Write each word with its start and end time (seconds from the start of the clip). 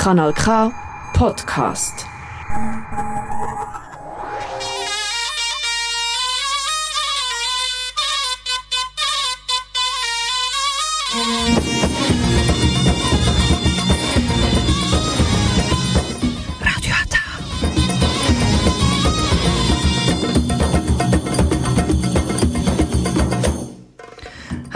Kanal 0.00 0.32
K 0.32 0.72
Podcast. 1.12 2.06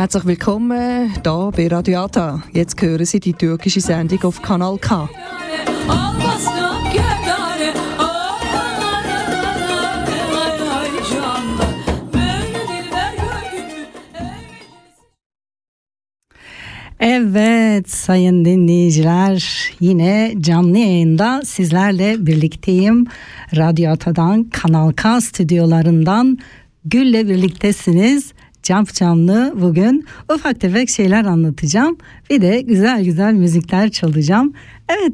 Herzlich 0.05 0.27
willkommen 0.27 1.15
hier 1.15 1.51
bei 1.57 1.67
Radio 1.67 2.01
Ata. 2.01 2.43
Jetzt 2.53 2.83
hören 2.83 3.07
Sie 3.07 3.21
die 3.21 3.33
türkische 3.33 3.81
Sendung 3.81 4.23
auf 4.25 4.43
Kanal 4.43 4.77
K. 4.77 5.09
Evet 17.01 17.91
sayın 17.91 18.45
dinleyiciler 18.45 19.71
yine 19.81 20.35
canlı 20.41 20.79
yayında 20.79 21.43
sizlerle 21.45 22.27
birlikteyim. 22.27 23.07
Radyo 23.57 23.91
Ata'dan 23.91 24.45
Kanal 24.45 24.93
K 24.93 25.21
stüdyolarından 25.21 26.39
Gül'le 26.85 27.29
birliktesiniz. 27.29 28.35
Camp 28.65 28.95
canlı 28.95 29.55
bugün 29.61 30.07
ufak 30.35 30.61
tefek 30.61 30.89
şeyler 30.89 31.25
anlatacağım. 31.25 31.97
Bir 32.31 32.43
de 32.43 32.61
güzel 32.61 33.05
güzel 33.05 33.33
müzikler 33.33 33.91
çalacağım. 33.91 34.53
Evet 34.89 35.13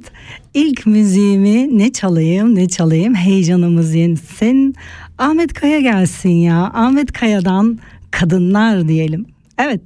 ilk 0.55 0.87
müziğimi 0.87 1.79
ne 1.79 1.93
çalayım 1.93 2.55
ne 2.55 2.69
çalayım 2.69 3.15
heyecanımız 3.15 3.95
yensin. 3.95 4.75
Ahmet 5.19 5.53
Kaya 5.53 5.81
gelsin 5.81 6.31
ya. 6.31 6.71
Ahmet 6.75 7.13
Kaya'dan 7.13 7.79
kadınlar 8.11 8.89
diyelim. 8.89 9.27
Evet. 9.59 9.83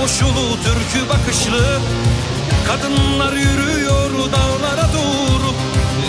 Koşulu 0.00 0.56
türkü 0.64 1.08
bakışlı 1.08 1.80
Kadınlar 2.66 3.32
yürüyor 3.32 4.10
dağlara 4.10 4.88
doğru. 4.92 5.50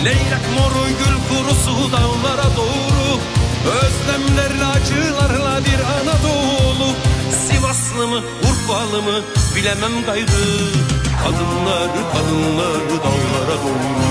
Leylek 0.04 0.46
moru 0.58 0.86
gül 0.88 1.16
kurusu 1.28 1.92
dağlara 1.92 2.48
doğru. 2.56 3.20
Özlemlerle 3.76 4.64
acılarla 4.64 5.60
bir 5.64 5.80
Anadolu. 5.80 6.92
Sivaslı 7.46 8.06
mı 8.06 8.20
Urfalı 8.42 9.02
mı 9.02 9.20
bilemem 9.56 10.04
gayrı. 10.06 10.44
Kadınlar 11.24 11.90
kadınlar 12.12 12.82
dağlara 13.04 13.56
doğru. 13.62 14.02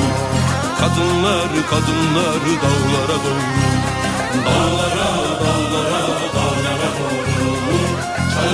Kadınlar 0.79 1.49
kadınlar 1.69 2.41
dağlara 2.61 3.17
doğru. 3.23 3.41
Dağlara 4.45 5.11
dağlara 5.41 5.60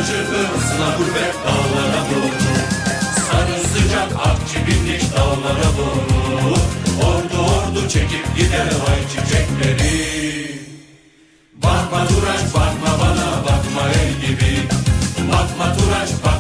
Çalıcı 0.08 0.24
hırsına 0.24 0.98
gurbet 0.98 1.36
dağlara 1.46 2.02
doğru. 2.10 2.32
Sarı 3.28 3.68
sıcak 3.68 4.12
akçı 4.28 4.68
bindik 4.68 5.16
dağlara 5.16 5.70
doğru. 5.78 6.54
Ordu 7.08 7.52
ordu 7.52 7.90
çekip 7.90 8.36
gider 8.38 8.68
ay 8.90 9.02
çiçekleri. 9.12 10.62
Bakma 11.54 12.08
Turaç 12.08 12.44
bakma 12.54 13.00
bana 13.02 13.44
bakma 13.44 13.90
el 13.90 14.28
gibi. 14.28 14.68
Bakma 15.32 15.78
Turaç 15.78 16.10
bakma 16.24 16.37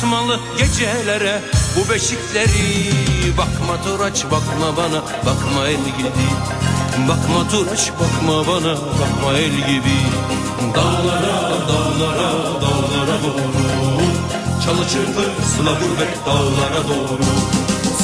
Bu 0.00 0.02
sıtmalı 0.02 0.40
gecelere. 0.58 1.40
Bu 1.76 1.92
beşikleri 1.92 2.90
Bakma 3.38 3.82
Turaç 3.82 4.24
bakma 4.24 4.76
bana 4.76 5.02
bakma 5.26 5.68
el 5.68 5.84
gibi. 5.98 6.26
Bakma 7.08 7.48
Turaç 7.50 7.90
bakma 7.92 8.46
bana 8.46 8.74
bakma 8.74 9.38
el 9.38 9.50
gibi. 9.50 9.96
Dağlara 10.74 11.50
dağlara 11.68 12.32
dağlara 12.62 13.22
doğru. 13.22 14.02
Çalı 14.64 14.88
çırpı 14.88 15.46
sıla 15.56 15.72
gurbet 15.72 16.26
dağlara 16.26 16.88
doğru. 16.88 17.24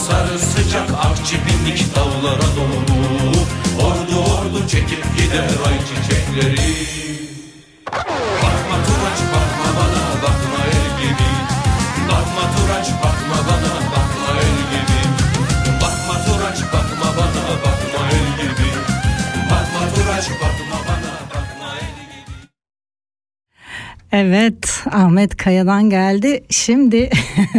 Sarı 0.06 0.39
sıcak 0.39 0.91
akçı 0.91 1.37
bindik 1.37 1.87
dağlara 1.97 2.49
doğru. 2.56 2.97
Ordu 3.87 4.31
ordu 4.31 4.69
çekip 4.69 5.05
gider 5.17 5.51
ay 5.67 5.79
çiçekleri 5.87 7.06
Evet 24.19 24.84
Ahmet 24.91 25.37
Kaya'dan 25.37 25.91
geldi. 25.91 26.44
Şimdi 26.50 27.10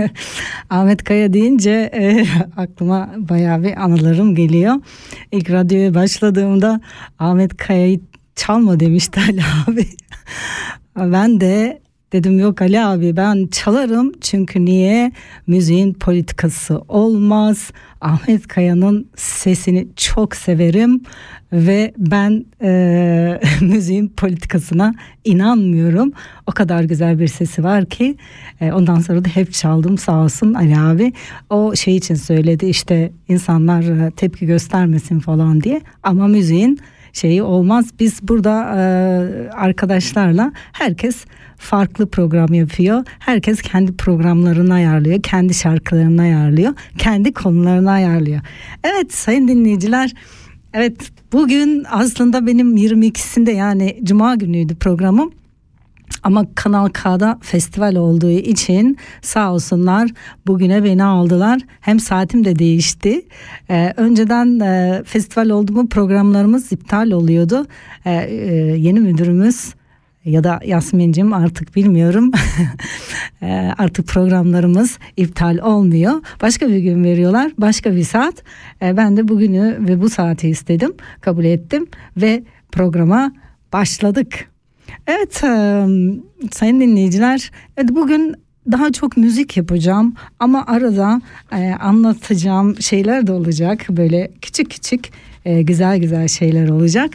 Ahmet 0.69 1.03
Kaya 1.03 1.34
deyince 1.34 1.72
e, 1.94 2.25
aklıma 2.57 3.09
bayağı 3.18 3.63
bir 3.63 3.84
anılarım 3.84 4.35
geliyor. 4.35 4.75
İlk 5.31 5.51
radyoya 5.51 5.94
başladığımda 5.94 6.81
Ahmet 7.19 7.57
Kaya'yı 7.57 8.00
çalma 8.35 8.79
demişti 8.79 9.19
Ali 9.29 9.41
abi. 9.67 9.85
ben 11.13 11.41
de 11.41 11.81
dedim 12.13 12.40
yok 12.40 12.62
Ali 12.62 12.79
abi 12.79 13.18
ben 13.18 13.47
çalarım 13.51 14.12
çünkü 14.22 14.66
niye 14.66 15.12
müziğin 15.47 15.94
politikası 15.94 16.81
olmaz. 16.88 17.72
Ahmet 18.01 18.47
Kaya'nın 18.47 19.09
sesini 19.16 19.88
çok 19.95 20.35
severim 20.35 21.01
ve 21.53 21.94
ben 21.97 22.46
e, 22.62 23.40
müziğin 23.62 24.07
politikasına 24.07 24.94
inanmıyorum. 25.25 26.13
O 26.47 26.51
kadar 26.51 26.84
güzel 26.84 27.19
bir 27.19 27.28
sesi 27.28 27.63
var 27.63 27.85
ki 27.85 28.17
e, 28.61 28.72
ondan 28.72 28.99
sonra 28.99 29.26
da 29.26 29.29
hep 29.29 29.53
çaldım 29.53 29.97
sağ 29.97 30.23
olsun 30.23 30.53
Ali 30.53 30.78
abi. 30.78 31.14
O 31.49 31.76
şey 31.76 31.96
için 31.96 32.16
söyledi 32.16 32.66
işte 32.66 33.11
insanlar 33.28 34.08
e, 34.08 34.11
tepki 34.11 34.46
göstermesin 34.46 35.20
falan 35.20 35.61
diye 35.61 35.82
ama 36.03 36.28
müziğin 36.28 36.79
şeyi 37.17 37.43
olmaz. 37.43 37.85
Biz 37.99 38.28
burada 38.28 38.75
e, 38.75 38.81
arkadaşlarla 39.49 40.52
herkes 40.73 41.25
farklı 41.58 42.09
program 42.09 42.53
yapıyor. 42.53 43.05
Herkes 43.19 43.61
kendi 43.61 43.97
programlarını 43.97 44.73
ayarlıyor, 44.73 45.22
kendi 45.22 45.53
şarkılarını 45.53 46.22
ayarlıyor, 46.22 46.73
kendi 46.97 47.34
konularını 47.34 47.91
ayarlıyor. 47.91 48.41
Evet 48.84 49.14
sayın 49.14 49.47
dinleyiciler 49.47 50.14
Evet 50.73 51.11
bugün 51.34 51.85
aslında 51.90 52.47
benim 52.47 52.78
22'sinde 52.78 53.52
yani 53.52 53.99
cuma 54.03 54.35
günüydü 54.35 54.75
programım. 54.75 55.31
Ama 56.24 56.46
Kanal 56.56 56.90
K'da 56.90 57.40
festival 57.42 57.96
olduğu 57.96 58.30
için 58.30 58.98
sağ 59.22 59.54
olsunlar 59.54 60.09
bugüne 60.48 60.84
beni 60.84 61.04
aldılar. 61.04 61.62
Hem 61.82 62.00
saatim 62.00 62.46
de 62.46 62.59
değişti. 62.59 63.22
Ee, 63.70 63.94
önceden 63.98 64.59
e, 64.59 65.04
festival 65.06 65.50
oldu 65.50 65.72
mu 65.72 65.90
programlarımız 65.90 66.72
iptal 66.72 67.12
oluyordu. 67.12 67.66
Ee, 68.06 68.12
e, 68.12 68.56
yeni 68.78 69.00
müdürümüz 69.00 69.74
ya 70.26 70.44
da 70.44 70.59
Yasmin'cim 70.66 71.34
artık 71.34 71.76
bilmiyorum 71.76 72.32
e, 73.42 73.72
artık 73.78 74.08
programlarımız 74.08 75.00
iptal 75.18 75.58
olmuyor. 75.58 76.14
Başka 76.42 76.70
bir 76.70 76.78
gün 76.78 77.04
veriyorlar 77.04 77.52
başka 77.58 77.96
bir 77.96 78.04
saat. 78.04 78.44
E, 78.82 78.98
ben 78.98 79.18
de 79.18 79.28
bugünü 79.28 79.78
ve 79.80 80.02
bu 80.02 80.09
saati 80.09 80.50
istedim 80.50 80.94
kabul 81.22 81.46
ettim 81.46 81.88
ve 82.18 82.44
programa 82.72 83.32
başladık. 83.74 84.57
Evet 85.07 85.43
e, 85.43 85.47
sayın 86.51 86.81
dinleyiciler 86.81 87.51
evet, 87.78 87.89
bugün 87.95 88.35
daha 88.72 88.91
çok 88.91 89.17
müzik 89.17 89.57
yapacağım 89.57 90.13
ama 90.39 90.66
arada 90.67 91.22
e, 91.51 91.73
anlatacağım 91.79 92.81
şeyler 92.81 93.28
de 93.28 93.31
olacak 93.31 93.85
böyle 93.89 94.31
küçük 94.41 94.72
küçük 94.72 95.09
e, 95.45 95.61
güzel 95.61 95.97
güzel 95.97 96.28
şeyler 96.28 96.69
olacak. 96.69 97.11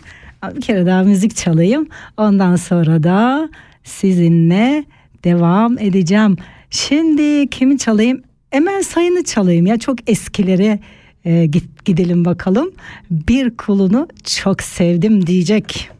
Bir 0.56 0.60
kere 0.60 0.86
daha 0.86 1.02
müzik 1.02 1.36
çalayım 1.36 1.88
ondan 2.16 2.56
sonra 2.56 3.02
da 3.02 3.48
sizinle 3.84 4.84
devam 5.24 5.78
edeceğim. 5.78 6.36
Şimdi 6.70 7.48
kimi 7.50 7.78
çalayım? 7.78 8.22
Emel 8.52 8.82
Sayın'ı 8.82 9.24
çalayım 9.24 9.66
ya 9.66 9.78
çok 9.78 10.10
eskilere 10.10 10.78
e, 11.24 11.46
gidelim 11.84 12.24
bakalım. 12.24 12.70
Bir 13.10 13.56
kulunu 13.56 14.08
çok 14.24 14.62
sevdim 14.62 15.26
diyecek. 15.26 15.90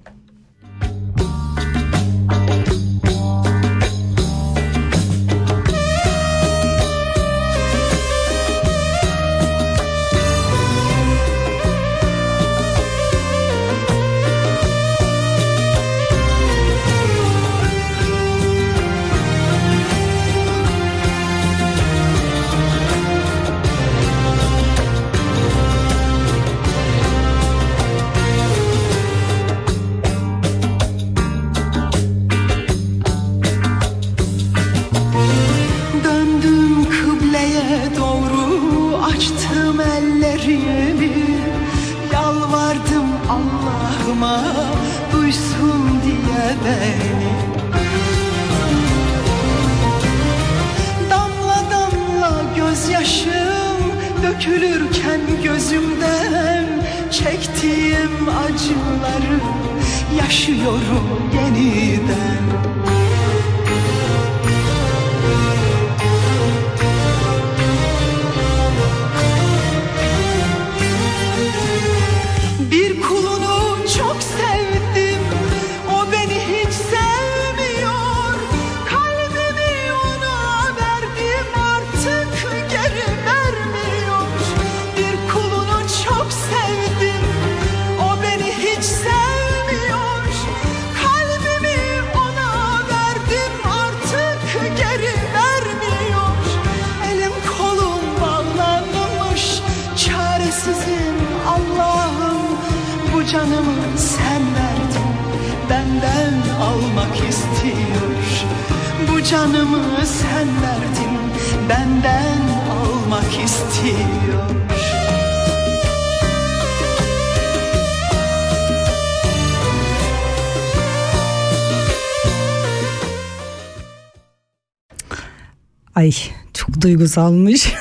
Ay 125.94 126.12
çok 126.54 126.80
duygusalmış. 126.80 127.72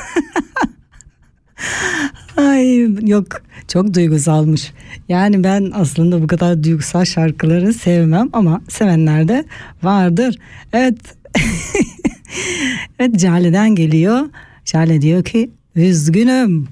Ay 2.37 2.87
yok 3.09 3.27
çok 3.67 3.93
duygusalmış. 3.93 4.71
Yani 5.09 5.43
ben 5.43 5.71
aslında 5.75 6.21
bu 6.21 6.27
kadar 6.27 6.63
duygusal 6.63 7.05
şarkıları 7.05 7.73
sevmem 7.73 8.29
ama 8.33 8.61
sevenler 8.69 9.27
de 9.27 9.45
vardır. 9.83 10.35
Evet. 10.73 10.97
evet 12.99 13.19
Cale'den 13.19 13.75
geliyor. 13.75 14.29
Cale 14.65 15.01
diyor 15.01 15.23
ki 15.23 15.49
üzgünüm. 15.75 16.67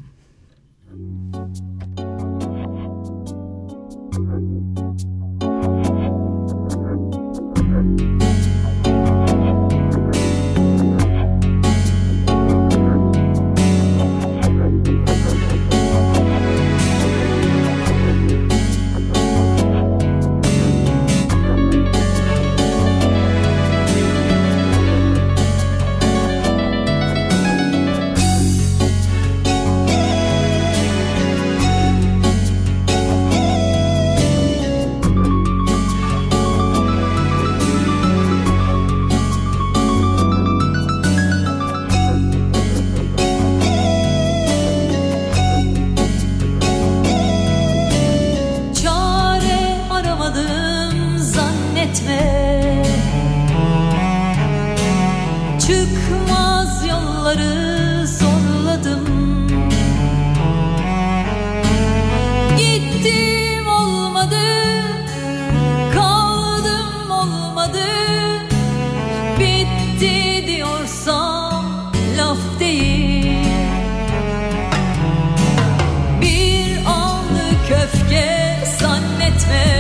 Etme 79.40 79.80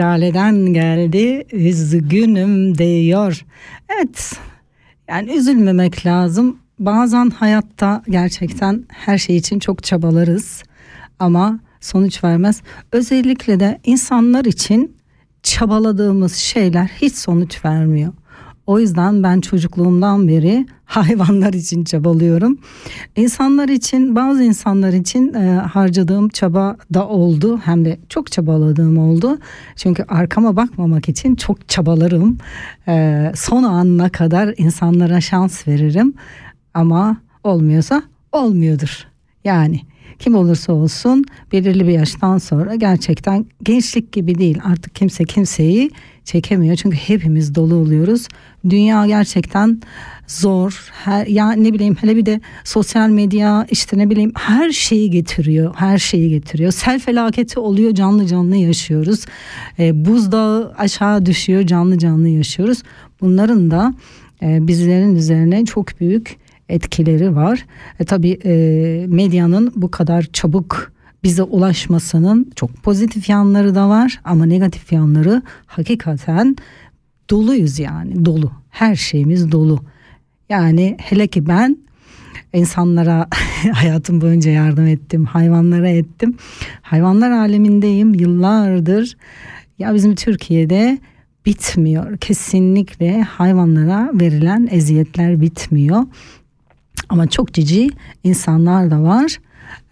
Evet, 0.00 0.08
Şale'den 0.08 0.56
geldi. 0.72 1.44
Üzgünüm 1.52 2.78
diyor. 2.78 3.44
Evet, 3.88 4.32
yani 5.08 5.32
üzülmemek 5.32 6.06
lazım. 6.06 6.58
Bazen 6.78 7.30
hayatta 7.30 8.02
gerçekten 8.08 8.84
her 8.88 9.18
şey 9.18 9.36
için 9.36 9.58
çok 9.58 9.82
çabalarız 9.82 10.62
ama 11.18 11.60
sonuç 11.80 12.24
vermez. 12.24 12.62
Özellikle 12.92 13.60
de 13.60 13.80
insanlar 13.84 14.44
için 14.44 14.96
çabaladığımız 15.42 16.34
şeyler 16.34 16.86
hiç 16.86 17.14
sonuç 17.14 17.64
vermiyor. 17.64 18.12
O 18.70 18.78
yüzden 18.78 19.22
ben 19.22 19.40
çocukluğumdan 19.40 20.28
beri 20.28 20.66
hayvanlar 20.84 21.52
için 21.52 21.84
çabalıyorum. 21.84 22.58
İnsanlar 23.16 23.68
için 23.68 24.16
bazı 24.16 24.42
insanlar 24.42 24.92
için 24.92 25.34
e, 25.34 25.54
harcadığım 25.54 26.28
çaba 26.28 26.76
da 26.94 27.08
oldu. 27.08 27.60
Hem 27.64 27.84
de 27.84 27.98
çok 28.08 28.32
çabaladığım 28.32 28.98
oldu. 28.98 29.38
Çünkü 29.76 30.04
arkama 30.08 30.56
bakmamak 30.56 31.08
için 31.08 31.34
çok 31.34 31.68
çabalarım. 31.68 32.38
E, 32.88 33.32
son 33.34 33.62
anına 33.62 34.08
kadar 34.08 34.54
insanlara 34.56 35.20
şans 35.20 35.68
veririm. 35.68 36.14
Ama 36.74 37.16
olmuyorsa 37.44 38.02
olmuyordur. 38.32 39.06
Yani 39.44 39.80
kim 40.18 40.34
olursa 40.34 40.72
olsun 40.72 41.24
belirli 41.52 41.86
bir 41.86 41.92
yaştan 41.92 42.38
sonra 42.38 42.74
gerçekten 42.74 43.46
gençlik 43.62 44.12
gibi 44.12 44.38
değil 44.38 44.58
artık 44.64 44.94
kimse 44.94 45.24
kimseyi 45.24 45.90
çekemiyor 46.24 46.76
çünkü 46.76 46.96
hepimiz 46.96 47.54
dolu 47.54 47.74
oluyoruz. 47.74 48.28
Dünya 48.68 49.06
gerçekten 49.06 49.80
zor. 50.26 50.90
Her, 51.04 51.26
ya 51.26 51.52
ne 51.52 51.72
bileyim 51.72 51.96
hele 52.00 52.16
bir 52.16 52.26
de 52.26 52.40
sosyal 52.64 53.08
medya 53.08 53.66
işte 53.70 53.98
ne 53.98 54.10
bileyim 54.10 54.32
her 54.36 54.70
şeyi 54.70 55.10
getiriyor. 55.10 55.74
Her 55.76 55.98
şeyi 55.98 56.30
getiriyor. 56.30 56.72
Sel 56.72 57.00
felaketi 57.00 57.60
oluyor 57.60 57.94
canlı 57.94 58.26
canlı 58.26 58.56
yaşıyoruz. 58.56 59.24
E, 59.78 60.04
buzdağı 60.04 60.74
aşağı 60.78 61.26
düşüyor 61.26 61.62
canlı 61.62 61.98
canlı 61.98 62.28
yaşıyoruz. 62.28 62.82
Bunların 63.20 63.70
da 63.70 63.94
e, 64.42 64.66
bizlerin 64.66 65.16
üzerine 65.16 65.64
çok 65.64 66.00
büyük 66.00 66.36
etkileri 66.70 67.36
var. 67.36 67.66
E, 68.00 68.04
tabii 68.04 68.38
e, 68.44 68.52
medyanın 69.08 69.72
bu 69.76 69.90
kadar 69.90 70.22
çabuk 70.32 70.92
bize 71.24 71.42
ulaşmasının 71.42 72.52
çok 72.56 72.82
pozitif 72.82 73.28
yanları 73.28 73.74
da 73.74 73.88
var 73.88 74.20
ama 74.24 74.46
negatif 74.46 74.92
yanları 74.92 75.42
hakikaten 75.66 76.56
doluyuz 77.30 77.78
yani 77.78 78.24
dolu. 78.24 78.52
Her 78.70 78.94
şeyimiz 78.96 79.52
dolu. 79.52 79.80
Yani 80.48 80.96
hele 81.00 81.26
ki 81.26 81.46
ben 81.46 81.76
insanlara 82.52 83.26
hayatım 83.72 84.20
boyunca 84.20 84.50
yardım 84.50 84.86
ettim, 84.86 85.24
hayvanlara 85.24 85.88
ettim. 85.88 86.36
Hayvanlar 86.82 87.30
alemindeyim 87.30 88.14
yıllardır. 88.14 89.16
Ya 89.78 89.94
bizim 89.94 90.14
Türkiye'de 90.14 90.98
bitmiyor. 91.46 92.16
Kesinlikle 92.16 93.22
hayvanlara 93.22 94.10
verilen 94.14 94.68
eziyetler 94.70 95.40
bitmiyor. 95.40 96.02
Ama 97.08 97.26
çok 97.26 97.54
cici 97.54 97.90
insanlar 98.24 98.90
da 98.90 99.02
var. 99.02 99.38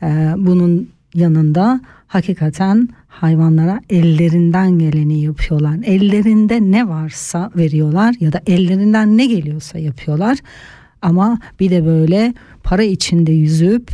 Ee, 0.03 0.35
bunun 0.37 0.89
yanında 1.15 1.81
hakikaten 2.07 2.89
hayvanlara 3.09 3.81
ellerinden 3.91 4.79
geleni 4.79 5.21
yapıyorlar. 5.21 5.77
Ellerinde 5.85 6.61
ne 6.61 6.89
varsa 6.89 7.51
veriyorlar 7.57 8.15
ya 8.21 8.33
da 8.33 8.41
ellerinden 8.47 9.19
ne 9.19 9.27
geliyorsa 9.27 9.79
yapıyorlar. 9.79 10.39
Ama 11.03 11.39
bir 11.61 11.71
de 11.71 11.87
böyle 11.87 12.35
para 12.63 12.83
içinde 12.83 13.33
yüzüp 13.33 13.91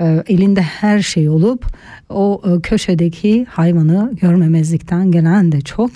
e, 0.00 0.22
elinde 0.26 0.62
her 0.62 1.02
şey 1.02 1.28
olup 1.28 1.66
o 2.08 2.42
e, 2.44 2.60
köşedeki 2.60 3.46
hayvanı 3.50 4.12
görmemezlikten 4.20 5.10
gelen 5.10 5.52
de 5.52 5.60
çok 5.60 5.90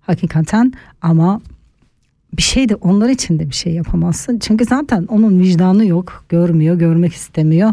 hakikaten 0.00 0.72
ama 1.02 1.40
bir 2.36 2.42
şey 2.42 2.68
de 2.68 2.74
onlar 2.74 3.08
için 3.08 3.38
de 3.38 3.48
bir 3.50 3.54
şey 3.54 3.72
yapamazsın. 3.72 4.38
Çünkü 4.38 4.64
zaten 4.64 5.04
onun 5.04 5.40
vicdanı 5.40 5.86
yok, 5.86 6.24
görmüyor, 6.28 6.76
görmek 6.76 7.12
istemiyor. 7.12 7.72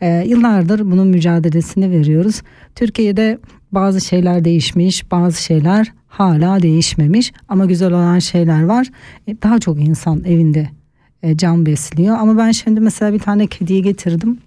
Ee, 0.00 0.24
yıllardır 0.26 0.90
bunun 0.90 1.08
mücadelesini 1.08 1.90
veriyoruz. 1.90 2.42
Türkiye'de 2.74 3.38
bazı 3.72 4.00
şeyler 4.00 4.44
değişmiş, 4.44 5.10
bazı 5.10 5.42
şeyler 5.42 5.92
hala 6.08 6.62
değişmemiş 6.62 7.32
ama 7.48 7.64
güzel 7.64 7.92
olan 7.92 8.18
şeyler 8.18 8.64
var. 8.64 8.90
E, 9.26 9.42
daha 9.42 9.58
çok 9.58 9.80
insan 9.80 10.24
evinde 10.24 10.68
e, 11.22 11.36
can 11.36 11.66
besliyor 11.66 12.16
ama 12.18 12.38
ben 12.38 12.50
şimdi 12.50 12.80
mesela 12.80 13.12
bir 13.12 13.18
tane 13.18 13.46
kediyi 13.46 13.82
getirdim. 13.82 14.38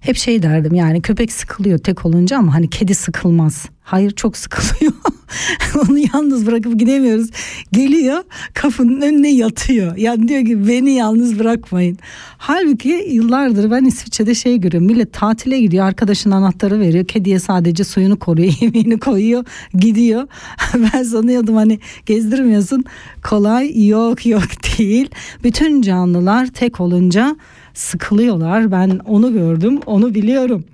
hep 0.00 0.16
şey 0.16 0.42
derdim 0.42 0.74
yani 0.74 1.02
köpek 1.02 1.32
sıkılıyor 1.32 1.78
tek 1.78 2.06
olunca 2.06 2.38
ama 2.38 2.54
hani 2.54 2.70
kedi 2.70 2.94
sıkılmaz. 2.94 3.66
Hayır 3.80 4.10
çok 4.10 4.36
sıkılıyor. 4.36 4.92
Onu 5.88 5.98
yalnız 5.98 6.46
bırakıp 6.46 6.78
gidemiyoruz. 6.78 7.30
Geliyor 7.72 8.24
kapının 8.54 9.00
önüne 9.00 9.30
yatıyor. 9.32 9.96
Yani 9.96 10.28
diyor 10.28 10.44
ki 10.44 10.68
beni 10.68 10.90
yalnız 10.90 11.38
bırakmayın. 11.38 11.98
Halbuki 12.38 13.06
yıllardır 13.10 13.70
ben 13.70 13.84
İsviçre'de 13.84 14.34
şey 14.34 14.60
görüyorum. 14.60 14.86
Millet 14.86 15.12
tatile 15.12 15.60
gidiyor 15.60 15.86
arkadaşın 15.86 16.30
anahtarı 16.30 16.80
veriyor. 16.80 17.04
Kediye 17.04 17.38
sadece 17.38 17.84
suyunu 17.84 18.18
koruyor 18.18 18.52
yemeğini 18.60 19.00
koyuyor 19.00 19.44
gidiyor. 19.74 20.28
ben 20.74 21.02
sanıyordum 21.02 21.56
hani 21.56 21.78
gezdirmiyorsun. 22.06 22.84
Kolay 23.24 23.86
yok 23.86 24.26
yok 24.26 24.42
değil. 24.78 25.10
Bütün 25.44 25.82
canlılar 25.82 26.46
tek 26.46 26.80
olunca 26.80 27.36
sıkılıyorlar. 27.74 28.72
Ben 28.72 29.00
onu 29.06 29.32
gördüm, 29.32 29.80
onu 29.86 30.14
biliyorum. 30.14 30.64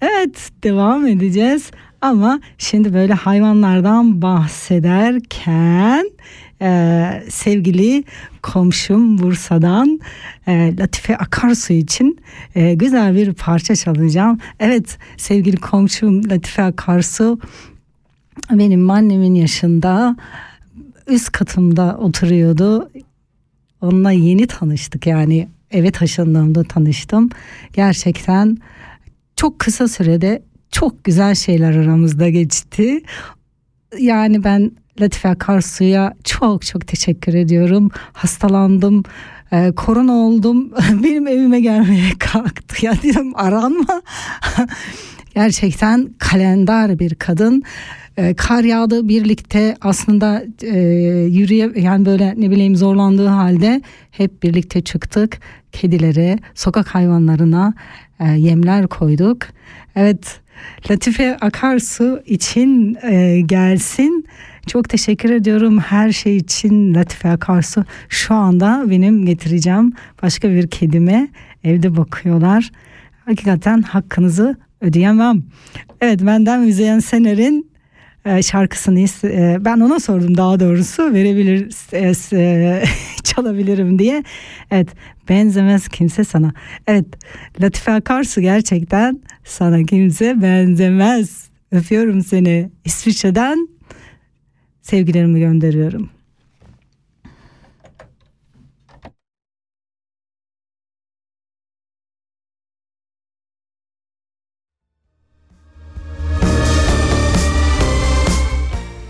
Evet, 0.00 0.50
devam 0.62 1.06
edeceğiz. 1.06 1.70
Ama 2.04 2.40
şimdi 2.58 2.94
böyle 2.94 3.14
hayvanlardan 3.14 4.22
bahsederken 4.22 6.10
e, 6.62 7.22
sevgili 7.28 8.04
komşum 8.42 9.18
Bursa'dan 9.18 10.00
e, 10.46 10.76
Latife 10.76 11.16
Akarsu 11.16 11.72
için 11.72 12.18
e, 12.54 12.74
güzel 12.74 13.14
bir 13.14 13.32
parça 13.32 13.76
çalacağım. 13.76 14.38
Evet 14.60 14.98
sevgili 15.16 15.56
komşum 15.56 16.30
Latife 16.30 16.62
Akarsu 16.62 17.40
benim 18.50 18.90
annemin 18.90 19.34
yaşında 19.34 20.16
üst 21.06 21.32
katımda 21.32 21.96
oturuyordu. 21.98 22.90
Onunla 23.80 24.12
yeni 24.12 24.46
tanıştık 24.46 25.06
yani 25.06 25.48
eve 25.70 25.90
taşındığımda 25.90 26.64
tanıştım. 26.64 27.30
Gerçekten 27.72 28.58
çok 29.36 29.58
kısa 29.58 29.88
sürede 29.88 30.42
çok 30.74 31.04
güzel 31.04 31.34
şeyler 31.34 31.76
aramızda 31.76 32.28
geçti. 32.28 33.00
Yani 33.98 34.44
ben 34.44 34.70
Latife 35.00 35.28
Akarsu'ya 35.28 36.14
çok 36.24 36.66
çok 36.66 36.86
teşekkür 36.86 37.34
ediyorum. 37.34 37.90
Hastalandım, 38.12 39.02
e, 39.52 39.72
korona 39.76 40.12
oldum. 40.12 40.72
Benim 41.02 41.26
evime 41.26 41.60
gelmeye 41.60 42.10
kalktı. 42.18 42.86
Ya 42.86 42.94
dedim 43.02 43.32
aranma. 43.36 44.02
Gerçekten 45.34 46.08
kalender 46.18 46.98
bir 46.98 47.14
kadın. 47.14 47.62
E, 48.16 48.34
kar 48.34 48.64
yağdı 48.64 49.08
birlikte 49.08 49.76
aslında 49.80 50.44
e, 50.62 50.78
yürüye 51.30 51.72
yani 51.76 52.06
böyle 52.06 52.34
ne 52.36 52.50
bileyim 52.50 52.76
zorlandığı 52.76 53.26
halde 53.26 53.82
hep 54.10 54.42
birlikte 54.42 54.80
çıktık. 54.80 55.40
Kedilere, 55.72 56.38
sokak 56.54 56.88
hayvanlarına 56.88 57.74
e, 58.20 58.24
yemler 58.24 58.86
koyduk. 58.86 59.38
Evet 59.96 60.40
Latife 60.90 61.36
Akarsu 61.36 62.22
için 62.26 62.96
e, 63.02 63.40
gelsin. 63.40 64.26
Çok 64.66 64.88
teşekkür 64.88 65.30
ediyorum 65.30 65.78
her 65.78 66.12
şey 66.12 66.36
için 66.36 66.94
Latife 66.94 67.28
Akarsu. 67.28 67.84
Şu 68.08 68.34
anda 68.34 68.84
benim 68.90 69.26
getireceğim 69.26 69.92
başka 70.22 70.50
bir 70.50 70.68
kedime 70.68 71.28
evde 71.64 71.96
bakıyorlar. 71.96 72.70
Hakikaten 73.24 73.82
hakkınızı 73.82 74.56
ödeyemem. 74.80 75.42
Evet 76.00 76.20
benden 76.26 76.60
Müzeyyen 76.60 76.98
Sener'in 76.98 77.73
e, 78.24 78.42
şarkısını 78.42 79.00
e, 79.24 79.64
ben 79.64 79.80
ona 79.80 80.00
sordum 80.00 80.36
daha 80.36 80.60
doğrusu 80.60 81.12
verebilir 81.12 81.68
e, 82.32 82.84
çalabilirim 83.24 83.98
diye. 83.98 84.24
Evet 84.70 84.88
benzemez 85.28 85.88
kimse 85.88 86.24
sana. 86.24 86.52
Evet 86.86 87.06
Latife 87.60 87.92
Akarsu 87.92 88.40
gerçekten 88.40 89.22
sana 89.44 89.82
kimse 89.82 90.42
benzemez. 90.42 91.48
Öpüyorum 91.72 92.22
seni. 92.22 92.70
İsviçre'den 92.84 93.68
sevgilerimi 94.82 95.40
gönderiyorum. 95.40 96.10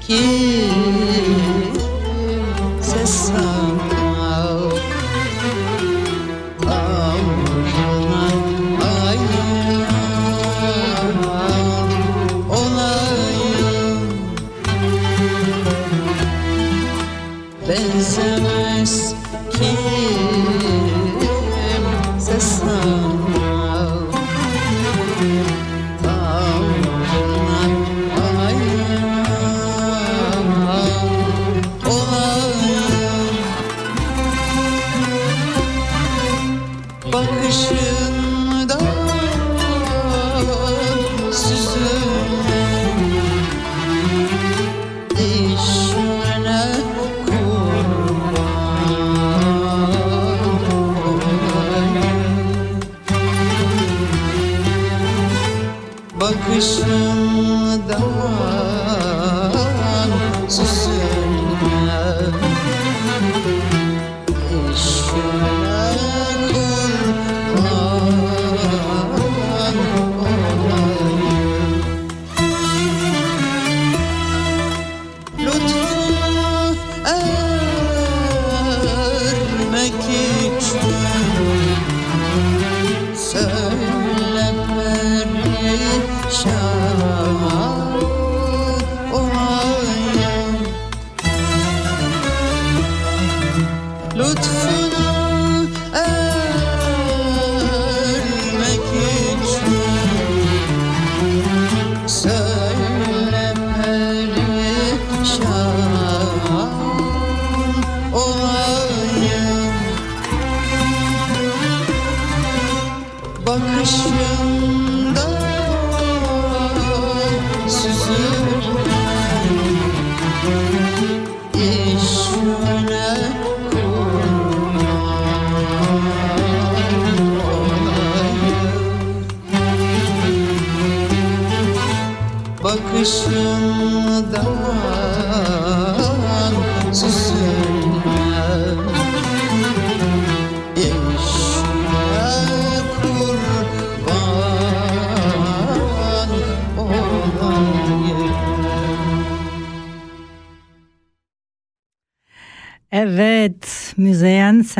Kimse 0.07 0.54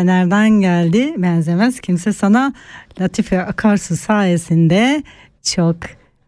Sener'den 0.05 0.51
geldi. 0.51 1.15
Benzemez 1.17 1.81
kimse 1.81 2.13
sana 2.13 2.53
Latife 3.01 3.43
Akarsu 3.43 3.97
sayesinde 3.97 5.03
çok 5.43 5.77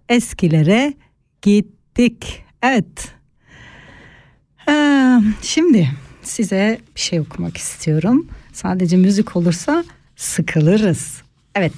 eskilere 0.08 0.94
gittik. 1.42 2.44
Evet. 2.62 3.14
Ee, 4.68 5.18
şimdi 5.42 5.90
size 6.22 6.78
bir 6.94 7.00
şey 7.00 7.20
okumak 7.20 7.56
istiyorum. 7.56 8.28
Sadece 8.52 8.96
müzik 8.96 9.36
olursa 9.36 9.84
sıkılırız. 10.16 11.22
Evet. 11.54 11.74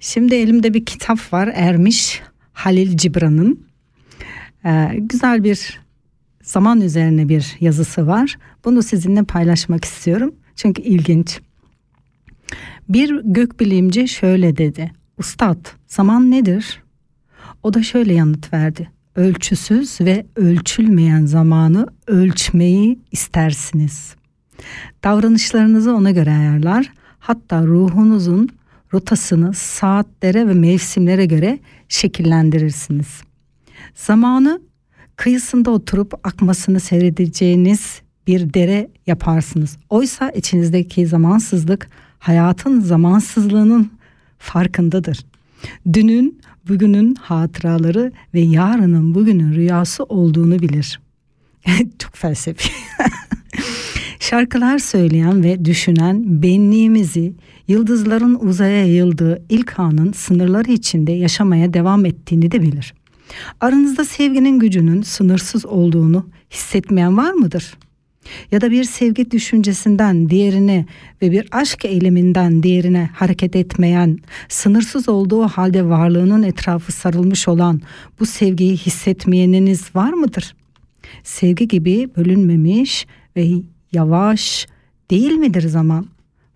Şimdi 0.00 0.34
elimde 0.34 0.74
bir 0.74 0.84
kitap 0.84 1.32
var. 1.32 1.50
Ermiş 1.54 2.22
Halil 2.52 2.96
Cibran'ın. 2.96 3.66
Ee, 4.64 4.90
güzel 4.96 5.44
bir 5.44 5.80
zaman 6.42 6.80
üzerine 6.80 7.28
bir 7.28 7.56
yazısı 7.60 8.06
var. 8.06 8.38
Bunu 8.64 8.82
sizinle 8.82 9.24
paylaşmak 9.24 9.84
istiyorum. 9.84 10.34
Çünkü 10.56 10.82
ilginç. 10.82 11.40
Bir 12.88 13.20
gökbilimci 13.24 14.08
şöyle 14.08 14.56
dedi. 14.56 14.92
Ustad 15.18 15.66
zaman 15.86 16.30
nedir? 16.30 16.82
O 17.62 17.74
da 17.74 17.82
şöyle 17.82 18.14
yanıt 18.14 18.52
verdi. 18.52 18.90
Ölçüsüz 19.16 20.00
ve 20.00 20.26
ölçülmeyen 20.36 21.26
zamanı 21.26 21.86
ölçmeyi 22.06 22.98
istersiniz. 23.12 24.14
Davranışlarınızı 25.04 25.94
ona 25.94 26.10
göre 26.10 26.30
ayarlar. 26.30 26.92
Hatta 27.18 27.66
ruhunuzun 27.66 28.48
rotasını 28.94 29.54
saatlere 29.54 30.48
ve 30.48 30.54
mevsimlere 30.54 31.26
göre 31.26 31.58
şekillendirirsiniz. 31.88 33.22
Zamanı 33.94 34.60
kıyısında 35.16 35.70
oturup 35.70 36.26
akmasını 36.26 36.80
seyredeceğiniz 36.80 38.00
bir 38.26 38.54
dere 38.54 38.90
yaparsınız. 39.06 39.76
Oysa 39.90 40.30
içinizdeki 40.30 41.06
zamansızlık 41.06 41.88
hayatın 42.18 42.80
zamansızlığının 42.80 43.90
farkındadır. 44.38 45.18
Dünün, 45.92 46.40
bugünün 46.68 47.14
hatıraları 47.14 48.12
ve 48.34 48.40
yarının 48.40 49.14
bugünün 49.14 49.54
rüyası 49.54 50.04
olduğunu 50.04 50.58
bilir. 50.58 51.00
Çok 51.98 52.14
felsefi. 52.14 52.68
Şarkılar 54.20 54.78
söyleyen 54.78 55.44
ve 55.44 55.64
düşünen 55.64 56.42
benliğimizi 56.42 57.34
yıldızların 57.68 58.38
uzaya 58.40 58.86
yayıldığı 58.86 59.42
ilk 59.48 59.78
anın 59.78 60.12
sınırları 60.12 60.72
içinde 60.72 61.12
yaşamaya 61.12 61.74
devam 61.74 62.06
ettiğini 62.06 62.50
de 62.50 62.62
bilir. 62.62 62.94
Aranızda 63.60 64.04
sevginin 64.04 64.58
gücünün 64.58 65.02
sınırsız 65.02 65.66
olduğunu 65.66 66.26
hissetmeyen 66.50 67.16
var 67.16 67.32
mıdır? 67.32 67.74
Ya 68.50 68.60
da 68.60 68.70
bir 68.70 68.84
sevgi 68.84 69.30
düşüncesinden 69.30 70.30
diğerine 70.30 70.86
ve 71.22 71.32
bir 71.32 71.48
aşk 71.52 71.84
eyleminden 71.84 72.62
diğerine 72.62 73.10
hareket 73.12 73.56
etmeyen, 73.56 74.18
sınırsız 74.48 75.08
olduğu 75.08 75.42
halde 75.42 75.84
varlığının 75.84 76.42
etrafı 76.42 76.92
sarılmış 76.92 77.48
olan 77.48 77.80
bu 78.20 78.26
sevgiyi 78.26 78.76
hissetmeyeniniz 78.76 79.94
var 79.94 80.12
mıdır? 80.12 80.54
Sevgi 81.22 81.68
gibi 81.68 82.08
bölünmemiş 82.16 83.06
ve 83.36 83.50
yavaş 83.92 84.66
değil 85.10 85.32
midir 85.32 85.68
zaman? 85.68 86.06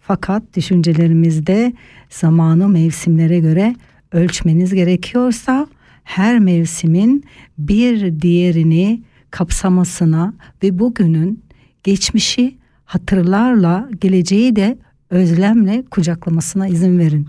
Fakat 0.00 0.42
düşüncelerimizde 0.57 1.72
zamanı 2.11 2.68
mevsimlere 2.68 3.38
göre 3.38 3.76
ölçmeniz 4.12 4.74
gerekiyorsa 4.74 5.66
her 6.04 6.38
mevsimin 6.38 7.24
bir 7.59 8.20
diğerini 8.20 9.02
kapsamasına 9.31 10.35
ve 10.62 10.78
bugünün 10.78 11.42
geçmişi 11.85 12.57
hatırlarla 12.85 13.88
geleceği 14.01 14.57
de 14.57 14.79
özlemle 15.11 15.85
kucaklamasına 15.91 16.69
izin 16.69 16.99
verin. 16.99 17.27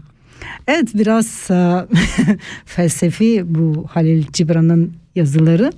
Evet 0.68 0.88
biraz 0.94 1.48
e, 1.52 1.86
felsefi 2.66 3.44
bu 3.46 3.86
Halil 3.90 4.26
Cibran'ın 4.34 4.94
yazıları 5.16 5.72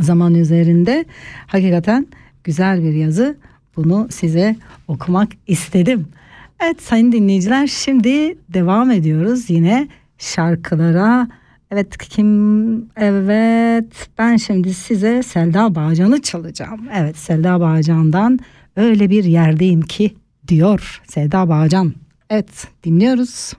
zaman 0.00 0.34
üzerinde 0.34 1.04
hakikaten 1.46 2.06
güzel 2.44 2.82
bir 2.82 2.92
yazı. 2.92 3.36
Bunu 3.76 4.08
size 4.10 4.56
okumak 4.88 5.28
istedim. 5.46 6.06
Evet 6.60 6.82
sayın 6.82 7.12
dinleyiciler 7.12 7.66
şimdi 7.66 8.38
devam 8.48 8.90
ediyoruz 8.90 9.50
yine 9.50 9.88
şarkılara. 10.18 11.28
Evet 11.70 11.98
kim 11.98 12.90
evet 12.96 14.08
ben 14.18 14.36
şimdi 14.36 14.74
size 14.74 15.22
Selda 15.22 15.74
Bağcan'ı 15.74 16.22
çalacağım. 16.22 16.88
Evet 16.94 17.16
Selda 17.16 17.60
Bağcan'dan 17.60 18.38
öyle 18.76 19.10
bir 19.10 19.24
yerdeyim 19.24 19.80
ki 19.80 20.14
diyor 20.48 21.02
Selda 21.08 21.48
Bağcan. 21.48 21.94
Evet 22.30 22.68
dinliyoruz. 22.84 23.52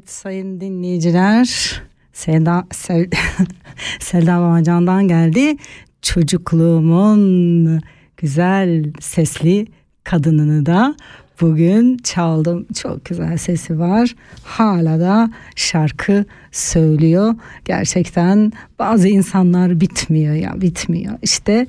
Evet 0.00 0.10
sayın 0.10 0.60
dinleyiciler 0.60 1.80
Selda, 2.12 2.66
Sel, 2.72 3.06
Selda 4.00 4.40
Babacan'dan 4.40 5.08
geldi. 5.08 5.56
Çocukluğumun 6.02 7.80
güzel 8.16 8.92
sesli 9.00 9.66
kadınını 10.04 10.66
da 10.66 10.94
bugün 11.40 11.96
çaldım. 11.98 12.66
Çok 12.82 13.04
güzel 13.04 13.36
sesi 13.36 13.78
var. 13.78 14.14
Hala 14.44 15.00
da 15.00 15.30
şarkı 15.56 16.24
söylüyor. 16.52 17.34
Gerçekten 17.64 18.52
bazı 18.78 19.08
insanlar 19.08 19.80
bitmiyor 19.80 20.34
ya 20.34 20.60
bitmiyor. 20.60 21.18
İşte 21.22 21.66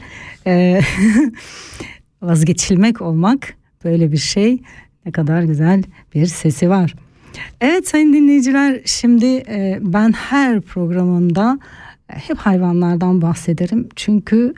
e, 0.47 0.81
vazgeçilmek 2.21 3.01
olmak 3.01 3.53
böyle 3.83 4.11
bir 4.11 4.17
şey. 4.17 4.61
Ne 5.05 5.11
kadar 5.11 5.43
güzel 5.43 5.83
bir 6.15 6.25
sesi 6.25 6.69
var. 6.69 6.95
Evet 7.61 7.87
sayın 7.87 8.13
dinleyiciler 8.13 8.81
şimdi 8.85 9.25
e, 9.25 9.79
ben 9.81 10.11
her 10.11 10.61
programımda 10.61 11.59
hep 12.07 12.37
hayvanlardan 12.37 13.21
bahsederim. 13.21 13.89
Çünkü 13.95 14.53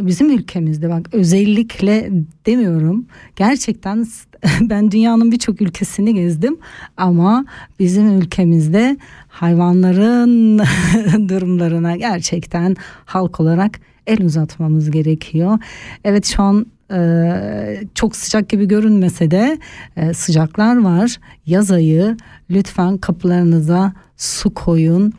bizim 0.00 0.30
ülkemizde 0.30 0.90
bak 0.90 1.08
özellikle 1.12 2.10
demiyorum. 2.46 3.06
Gerçekten 3.36 4.06
ben 4.60 4.90
dünyanın 4.90 5.32
birçok 5.32 5.62
ülkesini 5.62 6.14
gezdim 6.14 6.56
ama 6.96 7.44
bizim 7.78 8.18
ülkemizde 8.18 8.96
hayvanların 9.28 10.58
durumlarına 11.28 11.96
gerçekten 11.96 12.76
halk 13.04 13.40
olarak 13.40 13.80
el 14.06 14.24
uzatmamız 14.24 14.90
gerekiyor. 14.90 15.58
Evet 16.04 16.26
şu 16.26 16.42
an 16.42 16.66
ee, 16.92 17.84
çok 17.94 18.16
sıcak 18.16 18.48
gibi 18.48 18.68
görünmese 18.68 19.30
de 19.30 19.58
e, 19.96 20.14
sıcaklar 20.14 20.82
var. 20.82 21.20
Yaz 21.46 21.70
ayı 21.70 22.16
lütfen 22.50 22.98
kapılarınıza 22.98 23.92
su 24.16 24.54
koyun. 24.54 25.12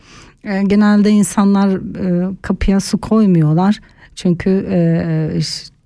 E, 0.44 0.64
genelde 0.64 1.10
insanlar 1.10 1.70
e, 1.70 2.36
kapıya 2.42 2.80
su 2.80 2.98
koymuyorlar. 2.98 3.80
Çünkü 4.16 4.68
e, 4.70 5.40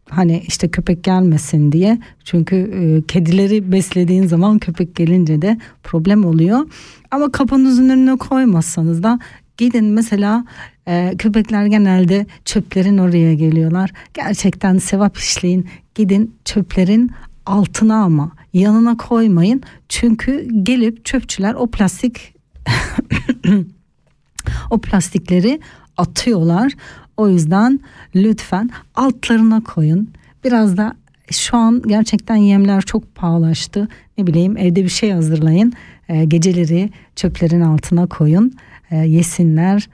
hani 0.09 0.43
işte 0.47 0.67
köpek 0.67 1.03
gelmesin 1.03 1.71
diye. 1.71 1.99
Çünkü 2.23 3.03
kedileri 3.07 3.71
beslediğin 3.71 4.27
zaman 4.27 4.59
köpek 4.59 4.95
gelince 4.95 5.41
de 5.41 5.57
problem 5.83 6.25
oluyor. 6.25 6.59
Ama 7.11 7.31
kapınızın 7.31 7.89
önüne 7.89 8.15
koymazsanız 8.17 9.03
da 9.03 9.19
gidin 9.57 9.85
mesela 9.85 10.45
ee, 10.87 11.15
köpekler 11.17 11.65
genelde 11.65 12.25
çöplerin 12.45 12.97
oraya 12.97 13.33
geliyorlar. 13.33 13.91
Gerçekten 14.13 14.77
sevap 14.77 15.17
işleyin. 15.17 15.67
Gidin 15.95 16.35
çöplerin 16.45 17.11
altına 17.45 18.03
ama 18.03 18.31
yanına 18.53 18.97
koymayın. 18.97 19.61
Çünkü 19.89 20.47
gelip 20.63 21.05
çöpçüler 21.05 21.53
o 21.53 21.67
plastik 21.67 22.33
o 24.71 24.81
plastikleri 24.81 25.59
atıyorlar. 25.97 26.73
O 27.17 27.29
yüzden 27.29 27.79
lütfen 28.15 28.69
altlarına 28.95 29.63
koyun. 29.63 30.09
Biraz 30.43 30.77
da 30.77 30.95
şu 31.31 31.57
an 31.57 31.81
gerçekten 31.87 32.35
yemler 32.35 32.81
çok 32.81 33.15
pahalaştı. 33.15 33.87
Ne 34.17 34.27
bileyim 34.27 34.57
evde 34.57 34.83
bir 34.83 34.89
şey 34.89 35.11
hazırlayın. 35.11 35.73
E, 36.09 36.25
geceleri 36.25 36.89
çöplerin 37.15 37.61
altına 37.61 38.07
koyun. 38.07 38.53
E, 38.91 38.95
yesinler. 38.95 39.89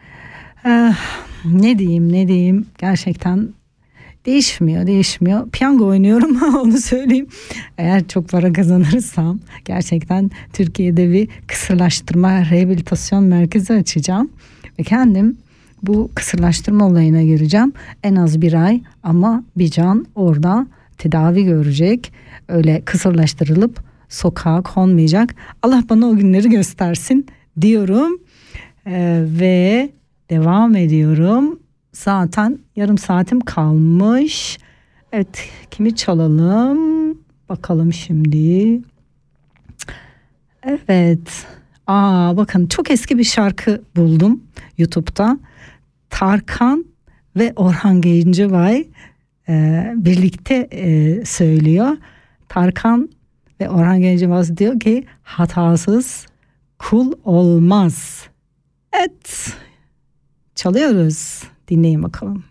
Eh, 0.66 0.96
ne 1.46 1.80
diyeyim 1.80 2.14
ne 2.14 2.28
diyeyim 2.28 2.66
gerçekten 2.78 3.50
değişmiyor 4.26 4.88
değişmiyor. 4.88 5.50
Piyango 5.50 5.86
oynuyorum 5.86 6.42
onu 6.62 6.78
söyleyeyim. 6.78 7.28
Eğer 7.78 8.08
çok 8.08 8.30
para 8.30 8.54
kazanırsam 8.54 9.40
gerçekten 9.66 10.32
Türkiye'de 10.54 11.12
bir 11.12 11.28
kısırlaştırma 11.48 12.40
rehabilitasyon 12.40 13.24
merkezi 13.24 13.74
açacağım. 13.74 14.32
Ve 14.80 14.84
kendim 14.84 15.38
bu 15.84 16.12
kısırlaştırma 16.16 16.88
olayına 16.88 17.24
gireceğim. 17.24 17.74
En 18.04 18.16
az 18.16 18.42
bir 18.42 18.54
ay 18.54 18.82
ama 19.04 19.44
bir 19.58 19.72
can 19.72 20.06
orada 20.16 20.68
tedavi 20.98 21.44
görecek. 21.44 22.14
Öyle 22.48 22.82
kısırlaştırılıp 22.86 23.84
sokağa 24.10 24.62
konmayacak. 24.62 25.36
Allah 25.62 25.84
bana 25.90 26.06
o 26.06 26.16
günleri 26.16 26.50
göstersin 26.50 27.28
diyorum. 27.62 28.20
Ee, 28.88 29.24
ve 29.40 29.90
devam 30.30 30.76
ediyorum. 30.76 31.60
Zaten 31.94 32.60
yarım 32.76 32.98
saatim 32.98 33.40
kalmış. 33.40 34.58
Evet 35.12 35.50
kimi 35.72 35.96
çalalım? 35.96 37.18
Bakalım 37.50 37.94
şimdi. 37.94 38.82
Evet. 40.64 41.46
Aa 41.88 42.38
bakın 42.38 42.68
çok 42.68 42.92
eski 42.92 43.18
bir 43.18 43.24
şarkı 43.24 43.82
buldum 43.96 44.44
YouTube'da. 44.78 45.40
Tarkan 46.10 46.86
ve 47.36 47.54
Orhan 47.56 48.02
Gencebay 48.02 48.88
e, 49.50 49.86
birlikte 49.96 50.56
e, 50.72 51.26
söylüyor. 51.26 51.98
Tarkan 52.50 53.10
ve 53.62 53.70
Orhan 53.70 54.02
Gencebay 54.02 54.58
diyor 54.58 54.80
ki 54.80 55.06
hatasız 55.24 56.26
kul 56.80 57.12
olmaz. 57.24 58.28
Evet 58.94 59.54
çalıyoruz. 60.64 61.44
Dinleyin 61.70 62.04
bakalım. 62.04 62.44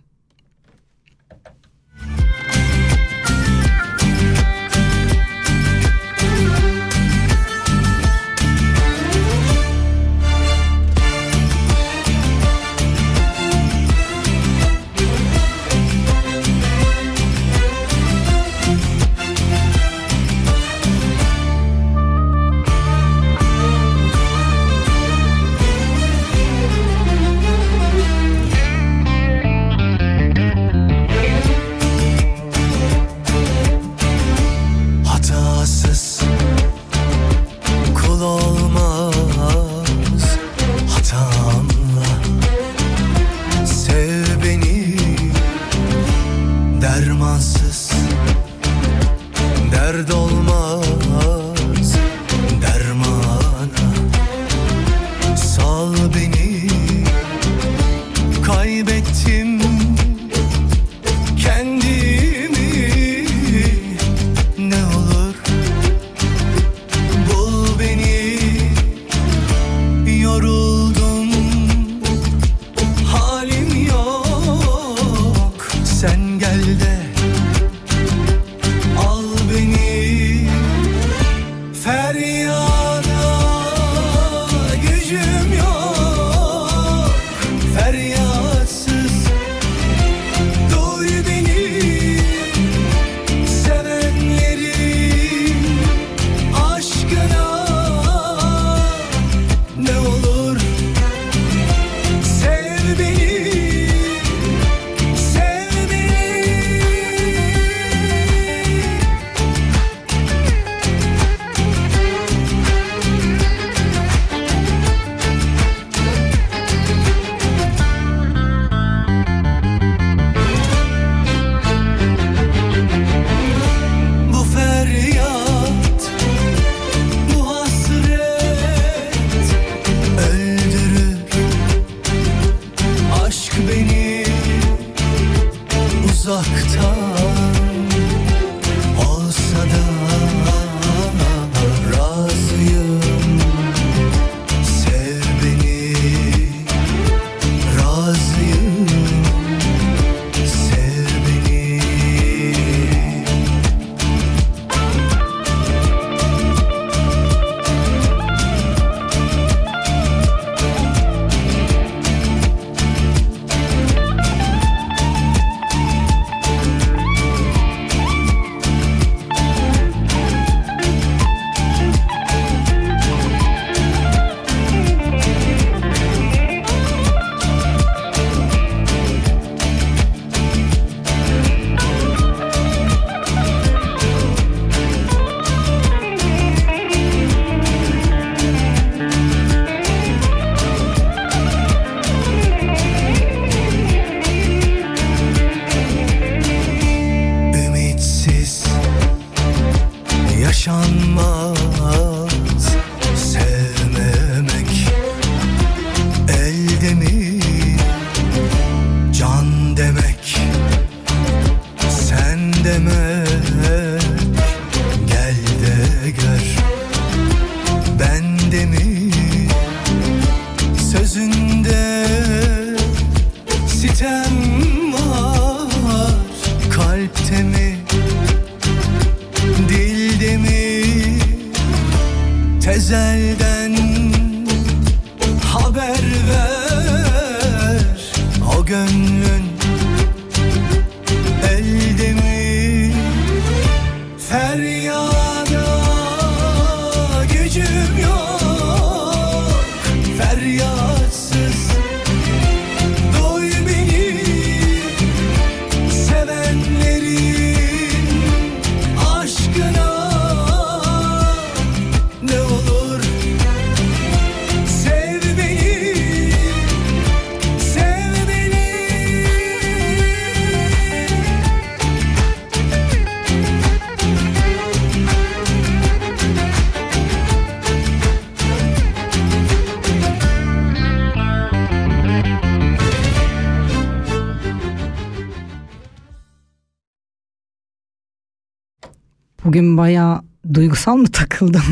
Bugün 289.53 289.77
bayağı 289.77 290.23
duygusal 290.55 290.97
mı 290.97 291.09
takıldım? 291.09 291.63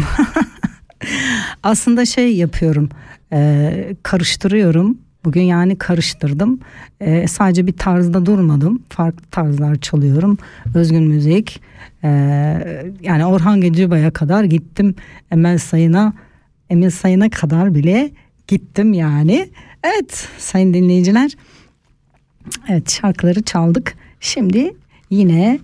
Aslında 1.62 2.04
şey 2.06 2.36
yapıyorum, 2.36 2.88
e, 3.32 3.96
karıştırıyorum. 4.02 4.98
Bugün 5.24 5.42
yani 5.42 5.78
karıştırdım. 5.78 6.60
E, 7.00 7.28
sadece 7.28 7.66
bir 7.66 7.72
tarzda 7.72 8.26
durmadım. 8.26 8.82
Farklı 8.88 9.24
tarzlar 9.30 9.76
çalıyorum. 9.76 10.38
Özgün 10.74 11.02
müzik. 11.02 11.60
e, 12.04 12.08
yani 13.02 13.26
Orhan 13.26 13.60
Gencebay'a 13.60 14.10
kadar 14.10 14.44
gittim. 14.44 14.94
Emel 15.30 15.58
Sayın'a, 15.58 16.12
Emel 16.70 16.90
Sayın'a 16.90 17.30
kadar 17.30 17.74
bile 17.74 18.10
gittim 18.48 18.92
yani. 18.92 19.48
Evet 19.82 20.28
sayın 20.38 20.74
dinleyiciler. 20.74 21.36
Evet 22.68 22.90
şarkıları 22.90 23.42
çaldık. 23.42 23.94
Şimdi 24.20 24.74
yine 25.10 25.58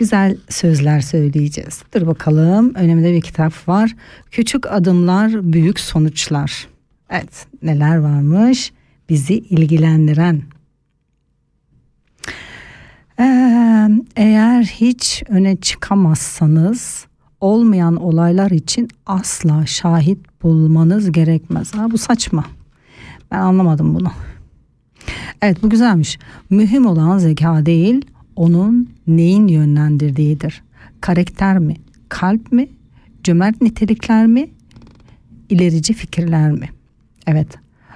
güzel 0.00 0.36
sözler 0.48 1.00
söyleyeceğiz. 1.00 1.82
Dur 1.94 2.06
bakalım 2.06 2.74
önümde 2.74 3.12
bir 3.12 3.20
kitap 3.20 3.68
var. 3.68 3.96
Küçük 4.30 4.72
adımlar 4.72 5.52
büyük 5.52 5.80
sonuçlar. 5.80 6.68
Evet 7.10 7.46
neler 7.62 7.96
varmış 7.96 8.72
bizi 9.08 9.34
ilgilendiren. 9.34 10.42
Ee, 13.20 13.88
eğer 14.16 14.62
hiç 14.62 15.22
öne 15.28 15.56
çıkamazsanız 15.56 17.06
olmayan 17.40 17.96
olaylar 17.96 18.50
için 18.50 18.88
asla 19.06 19.66
şahit 19.66 20.42
bulmanız 20.42 21.12
gerekmez. 21.12 21.74
Ha, 21.74 21.90
bu 21.90 21.98
saçma. 21.98 22.44
Ben 23.30 23.38
anlamadım 23.38 23.94
bunu. 23.94 24.12
Evet 25.42 25.62
bu 25.62 25.70
güzelmiş. 25.70 26.18
Mühim 26.50 26.86
olan 26.86 27.18
zeka 27.18 27.66
değil, 27.66 28.06
onun 28.36 28.90
neyin 29.06 29.48
yönlendirdiğidir. 29.48 30.62
Karakter 31.00 31.58
mi, 31.58 31.76
kalp 32.08 32.52
mi, 32.52 32.68
cömert 33.24 33.60
nitelikler 33.60 34.26
mi, 34.26 34.50
ilerici 35.48 35.92
fikirler 35.92 36.50
mi? 36.50 36.68
Evet. 37.26 37.48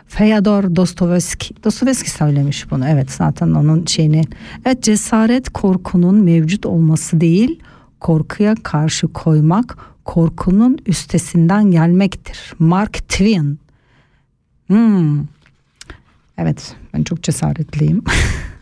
Fyodor 0.07 0.77
Dostoyevski, 0.77 1.65
Dostoyevski 1.65 2.11
söylemiş 2.11 2.71
bunu. 2.71 2.89
Evet 2.89 3.11
zaten 3.11 3.51
onun 3.51 3.87
şeyini. 3.87 4.23
Evet 4.65 4.83
cesaret 4.83 5.51
korkunun 5.51 6.25
mevcut 6.25 6.67
olması 6.67 7.21
değil, 7.21 7.61
korkuya 8.01 8.55
karşı 8.63 9.09
koymak, 9.09 9.79
korkunun 10.05 10.79
üstesinden 10.87 11.71
gelmektir. 11.71 12.55
Mark 12.59 12.93
Twain. 13.09 13.59
Hmm. 14.67 15.21
Evet 16.39 16.77
ben 16.95 17.03
çok 17.03 17.23
cesaretliyim. 17.23 18.05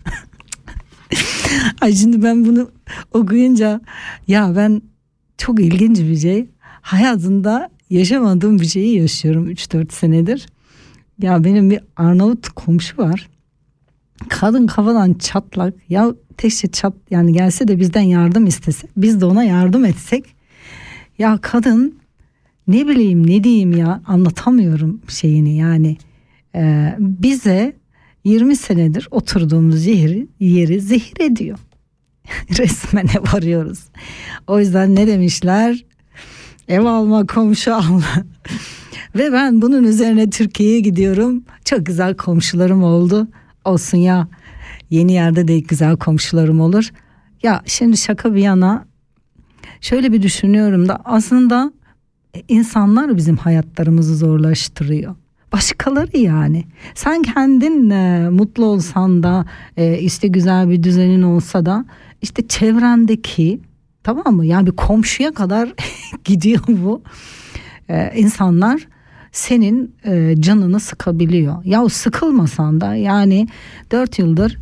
Ay 1.80 1.94
şimdi 1.94 2.22
ben 2.22 2.44
bunu 2.44 2.70
okuyunca 3.12 3.80
ya 4.28 4.56
ben 4.56 4.82
çok 5.38 5.60
ilginç 5.60 5.98
bir 5.98 6.16
şey. 6.16 6.48
Hayatımda 6.80 7.70
yaşamadığım 7.90 8.60
bir 8.60 8.66
şeyi 8.66 8.98
yaşıyorum 8.98 9.50
3-4 9.50 9.92
senedir. 9.92 10.46
Ya 11.18 11.44
benim 11.44 11.70
bir 11.70 11.80
Arnavut 11.96 12.48
komşu 12.48 12.98
var. 12.98 13.28
Kadın 14.28 14.66
kafadan 14.66 15.14
çatlak. 15.14 15.74
Ya 15.88 16.14
teşe 16.36 16.68
çat 16.68 16.94
yani 17.10 17.32
gelse 17.32 17.68
de 17.68 17.80
bizden 17.80 18.00
yardım 18.00 18.46
istese. 18.46 18.86
Biz 18.96 19.20
de 19.20 19.24
ona 19.24 19.44
yardım 19.44 19.84
etsek. 19.84 20.24
Ya 21.18 21.38
kadın 21.42 21.98
ne 22.68 22.88
bileyim 22.88 23.26
ne 23.26 23.44
diyeyim 23.44 23.76
ya 23.76 24.02
anlatamıyorum 24.06 25.00
şeyini 25.08 25.56
yani. 25.56 25.96
Ee, 26.54 26.96
bize 26.98 27.76
20 28.24 28.56
senedir 28.56 29.08
oturduğumuz 29.10 29.86
yeri, 29.86 30.28
yeri 30.40 30.80
zehir 30.80 31.20
ediyor. 31.20 31.58
Resmene 32.58 33.32
varıyoruz. 33.32 33.78
O 34.46 34.58
yüzden 34.58 34.96
ne 34.96 35.06
demişler? 35.06 35.84
Ev 36.68 36.84
alma, 36.84 37.26
komşu 37.26 37.74
alma. 37.74 38.04
Ve 39.14 39.32
ben 39.32 39.62
bunun 39.62 39.84
üzerine 39.84 40.30
Türkiye'ye 40.30 40.80
gidiyorum. 40.80 41.44
Çok 41.64 41.86
güzel 41.86 42.16
komşularım 42.16 42.82
oldu. 42.82 43.28
Olsun 43.64 43.98
ya. 43.98 44.28
Yeni 44.90 45.12
yerde 45.12 45.48
de 45.48 45.60
güzel 45.60 45.96
komşularım 45.96 46.60
olur. 46.60 46.90
Ya 47.42 47.62
şimdi 47.66 47.96
şaka 47.96 48.34
bir 48.34 48.40
yana 48.40 48.86
şöyle 49.80 50.12
bir 50.12 50.22
düşünüyorum 50.22 50.88
da 50.88 51.00
aslında 51.04 51.72
insanlar 52.48 53.16
bizim 53.16 53.36
hayatlarımızı 53.36 54.16
zorlaştırıyor. 54.16 55.14
Başkaları 55.52 56.18
yani. 56.18 56.64
Sen 56.94 57.22
kendin 57.22 57.90
e, 57.90 58.28
mutlu 58.30 58.64
olsan 58.64 59.22
da 59.22 59.44
e, 59.76 59.98
işte 59.98 60.28
güzel 60.28 60.70
bir 60.70 60.82
düzenin 60.82 61.22
olsa 61.22 61.66
da 61.66 61.84
işte 62.22 62.48
çevrendeki 62.48 63.60
tamam 64.04 64.36
mı? 64.36 64.46
Yani 64.46 64.66
bir 64.66 64.72
komşuya 64.72 65.32
kadar 65.32 65.72
gidiyor 66.24 66.62
bu. 66.68 67.02
E, 67.88 68.12
insanlar 68.16 68.88
senin 69.32 69.94
e, 70.04 70.34
canını 70.38 70.80
sıkabiliyor. 70.80 71.64
Ya 71.64 71.88
sıkılmasan 71.88 72.80
da 72.80 72.94
yani 72.94 73.48
dört 73.90 74.18
yıldır 74.18 74.58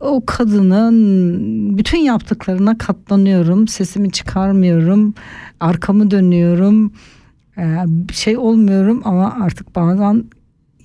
o 0.00 0.26
kadının 0.26 1.78
bütün 1.78 1.98
yaptıklarına 1.98 2.78
katlanıyorum. 2.78 3.68
Sesimi 3.68 4.10
çıkarmıyorum. 4.10 5.14
Arkamı 5.60 6.10
dönüyorum. 6.10 6.92
Ee, 7.60 7.84
şey 8.12 8.38
olmuyorum 8.38 9.02
ama 9.04 9.36
artık 9.42 9.76
bazen 9.76 10.24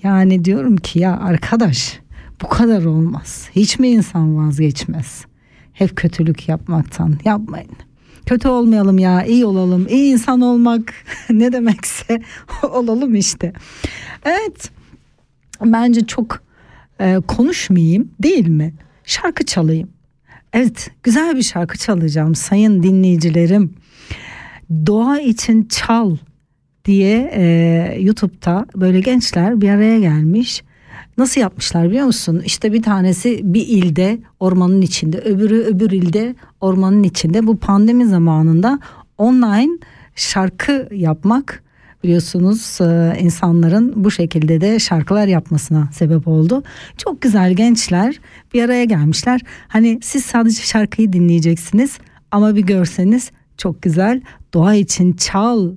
yani 0.04 0.46
diyorum 0.46 0.78
ki 0.78 1.00
ya 1.00 1.20
arkadaş 1.20 2.00
bu 2.42 2.50
kadar 2.50 2.86
olmaz. 2.86 3.50
Hiç 3.56 3.80
mi 3.80 3.88
insan 3.88 4.38
vazgeçmez? 4.38 5.26
Hep 5.74 5.96
kötülük 5.96 6.50
yapmaktan 6.50 7.18
yapmayın. 7.26 7.72
Kötü 8.26 8.48
olmayalım 8.48 9.00
ya 9.00 9.26
iyi 9.26 9.46
olalım. 9.46 9.88
İyi 9.90 10.14
insan 10.14 10.42
olmak 10.42 10.94
ne 11.30 11.54
demekse 11.54 12.22
olalım 12.64 13.16
işte. 13.16 13.54
Evet 14.26 14.72
bence 15.66 16.06
çok 16.06 16.44
e, 17.00 17.20
konuşmayayım 17.28 18.12
değil 18.24 18.48
mi? 18.48 18.74
Şarkı 19.04 19.46
çalayım. 19.46 19.90
Evet 20.54 20.92
güzel 21.04 21.36
bir 21.36 21.44
şarkı 21.44 21.78
çalacağım 21.78 22.36
sayın 22.36 22.84
dinleyicilerim. 22.84 23.74
Doğa 24.86 25.20
için 25.20 25.68
çal 25.70 26.18
diye 26.86 27.32
e, 27.34 27.98
YouTube'da 28.00 28.66
böyle 28.76 29.00
gençler 29.00 29.62
bir 29.62 29.70
araya 29.70 30.00
gelmiş. 30.00 30.64
Nasıl 31.18 31.42
yapmışlar 31.42 31.90
biliyor 31.90 32.06
musun? 32.06 32.42
İşte 32.46 32.74
bir 32.74 32.84
tanesi 32.84 33.40
bir 33.44 33.68
ilde 33.68 34.18
ormanın 34.40 34.82
içinde, 34.82 35.18
öbürü 35.18 35.64
öbür 35.64 35.92
ilde 35.92 36.36
ormanın 36.62 37.04
içinde. 37.04 37.48
Bu 37.48 37.58
pandemi 37.58 38.06
zamanında 38.06 38.80
online 39.18 39.78
şarkı 40.16 40.90
yapmak 40.92 41.64
biliyorsunuz 42.04 42.82
e, 42.82 43.18
insanların 43.20 43.94
bu 43.96 44.12
şekilde 44.12 44.62
de 44.62 44.80
şarkılar 44.80 45.28
yapmasına 45.28 45.90
sebep 45.94 46.28
oldu. 46.28 46.64
Çok 46.98 47.22
güzel 47.22 47.54
gençler 47.54 48.20
bir 48.54 48.64
araya 48.64 48.84
gelmişler. 48.84 49.42
Hani 49.68 50.00
siz 50.02 50.26
sadece 50.26 50.62
şarkıyı 50.64 51.14
dinleyeceksiniz 51.14 51.98
ama 52.32 52.56
bir 52.56 52.62
görseniz 52.62 53.32
çok 53.58 53.82
güzel 53.82 54.22
doğa 54.54 54.76
için 54.76 55.14
çal 55.14 55.72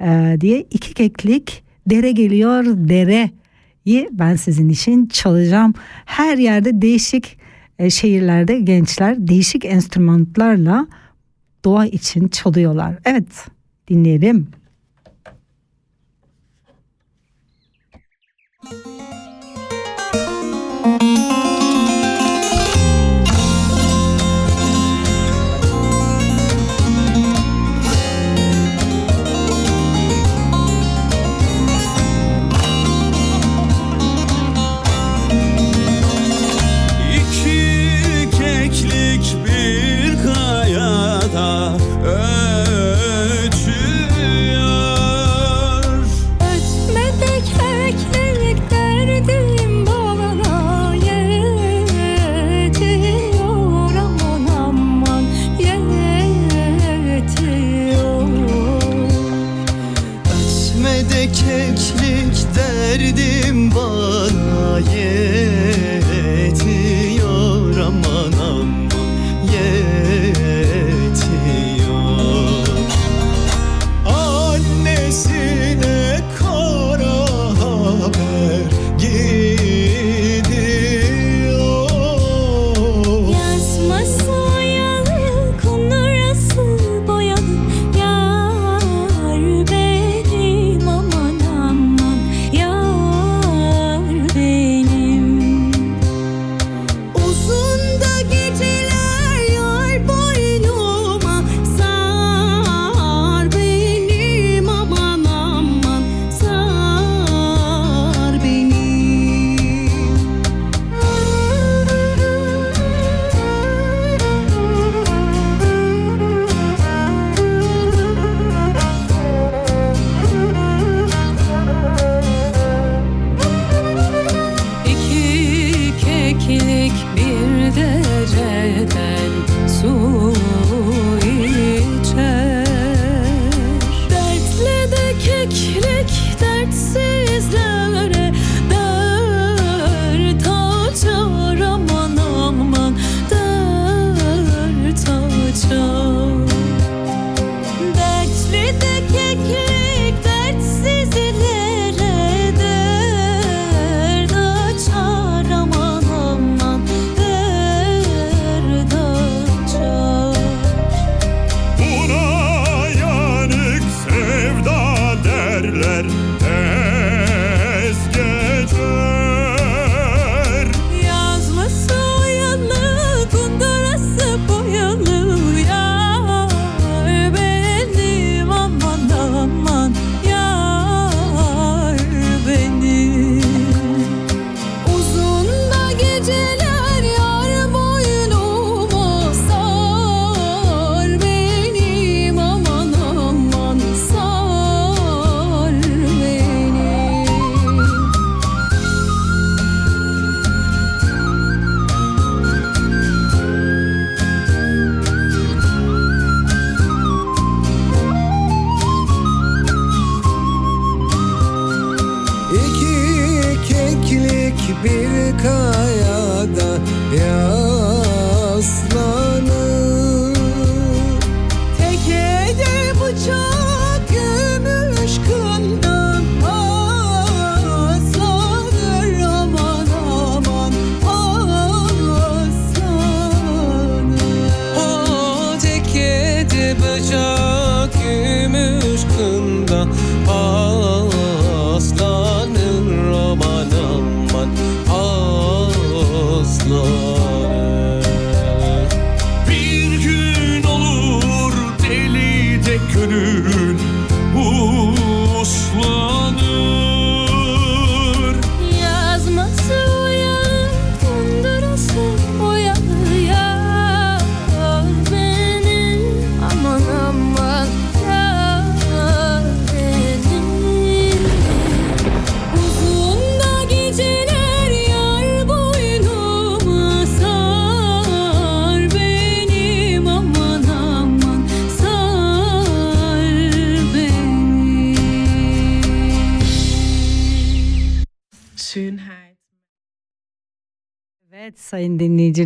e, 0.00 0.36
diye 0.40 0.66
iki 0.70 0.94
keklik 0.94 1.62
dere 1.86 2.12
geliyor 2.12 2.64
dereyi 2.66 4.08
ben 4.12 4.36
sizin 4.36 4.68
için 4.68 5.06
çalacağım. 5.06 5.74
Her 6.04 6.38
yerde 6.38 6.82
değişik 6.82 7.38
e, 7.78 7.90
şehirlerde 7.90 8.60
gençler 8.60 9.28
değişik 9.28 9.64
enstrümanlarla 9.64 10.86
doğa 11.64 11.86
için 11.86 12.28
çalıyorlar. 12.28 12.98
Evet 13.04 13.46
dinleyelim. 13.88 14.48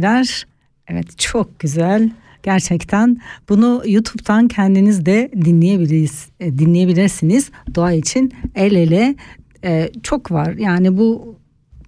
Dinleyiciler. 0.04 0.46
Evet 0.88 1.18
çok 1.18 1.58
güzel. 1.58 2.10
Gerçekten 2.42 3.16
bunu 3.48 3.82
YouTube'dan 3.86 4.48
kendiniz 4.48 5.06
de 5.06 5.30
dinleyebiliriz, 5.34 6.28
e, 6.40 6.58
dinleyebilirsiniz. 6.58 7.50
Doğa 7.74 7.92
için 7.92 8.32
el 8.54 8.74
ele 8.74 9.14
e, 9.64 9.90
çok 10.02 10.30
var. 10.30 10.52
Yani 10.52 10.98
bu 10.98 11.36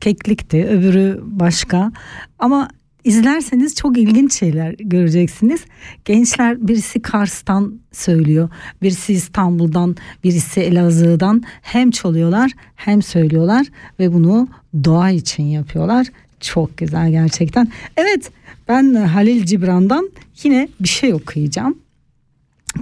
keklikti, 0.00 0.66
öbürü 0.66 1.20
başka. 1.22 1.92
Ama 2.38 2.68
izlerseniz 3.04 3.74
çok 3.74 3.98
ilginç 3.98 4.38
şeyler 4.38 4.74
göreceksiniz. 4.78 5.60
Gençler 6.04 6.68
birisi 6.68 7.02
Kars'tan 7.02 7.80
söylüyor, 7.92 8.48
birisi 8.82 9.12
İstanbul'dan, 9.12 9.96
birisi 10.24 10.60
Elazığ'dan 10.60 11.42
hem 11.62 11.90
çalıyorlar 11.90 12.50
hem 12.74 13.02
söylüyorlar 13.02 13.66
ve 13.98 14.12
bunu 14.12 14.48
doğa 14.84 15.10
için 15.10 15.42
yapıyorlar. 15.42 16.06
Çok 16.40 16.78
güzel 16.78 17.10
gerçekten. 17.10 17.68
Evet 17.96 18.30
ben 18.68 18.94
Halil 18.94 19.44
Cibran'dan 19.44 20.10
yine 20.42 20.68
bir 20.80 20.88
şey 20.88 21.14
okuyacağım. 21.14 21.78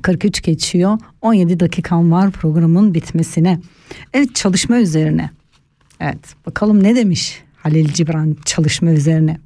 43 0.03 0.43
geçiyor. 0.43 0.99
17 1.21 1.61
dakikam 1.61 2.13
var 2.13 2.31
programın 2.31 2.95
bitmesine. 2.95 3.61
Evet 4.13 4.35
çalışma 4.35 4.79
üzerine. 4.79 5.31
Evet 6.01 6.47
bakalım 6.47 6.83
ne 6.83 6.97
demiş 6.97 7.43
Halil 7.57 7.93
Cibran 7.93 8.37
çalışma 8.45 8.91
üzerine. 8.91 9.39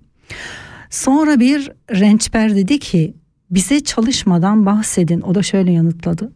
Sonra 0.90 1.40
bir 1.40 1.72
rençber 1.90 2.56
dedi 2.56 2.78
ki 2.78 3.14
bize 3.50 3.80
çalışmadan 3.80 4.66
bahsedin. 4.66 5.20
O 5.20 5.34
da 5.34 5.42
şöyle 5.42 5.72
yanıtladı. 5.72 6.32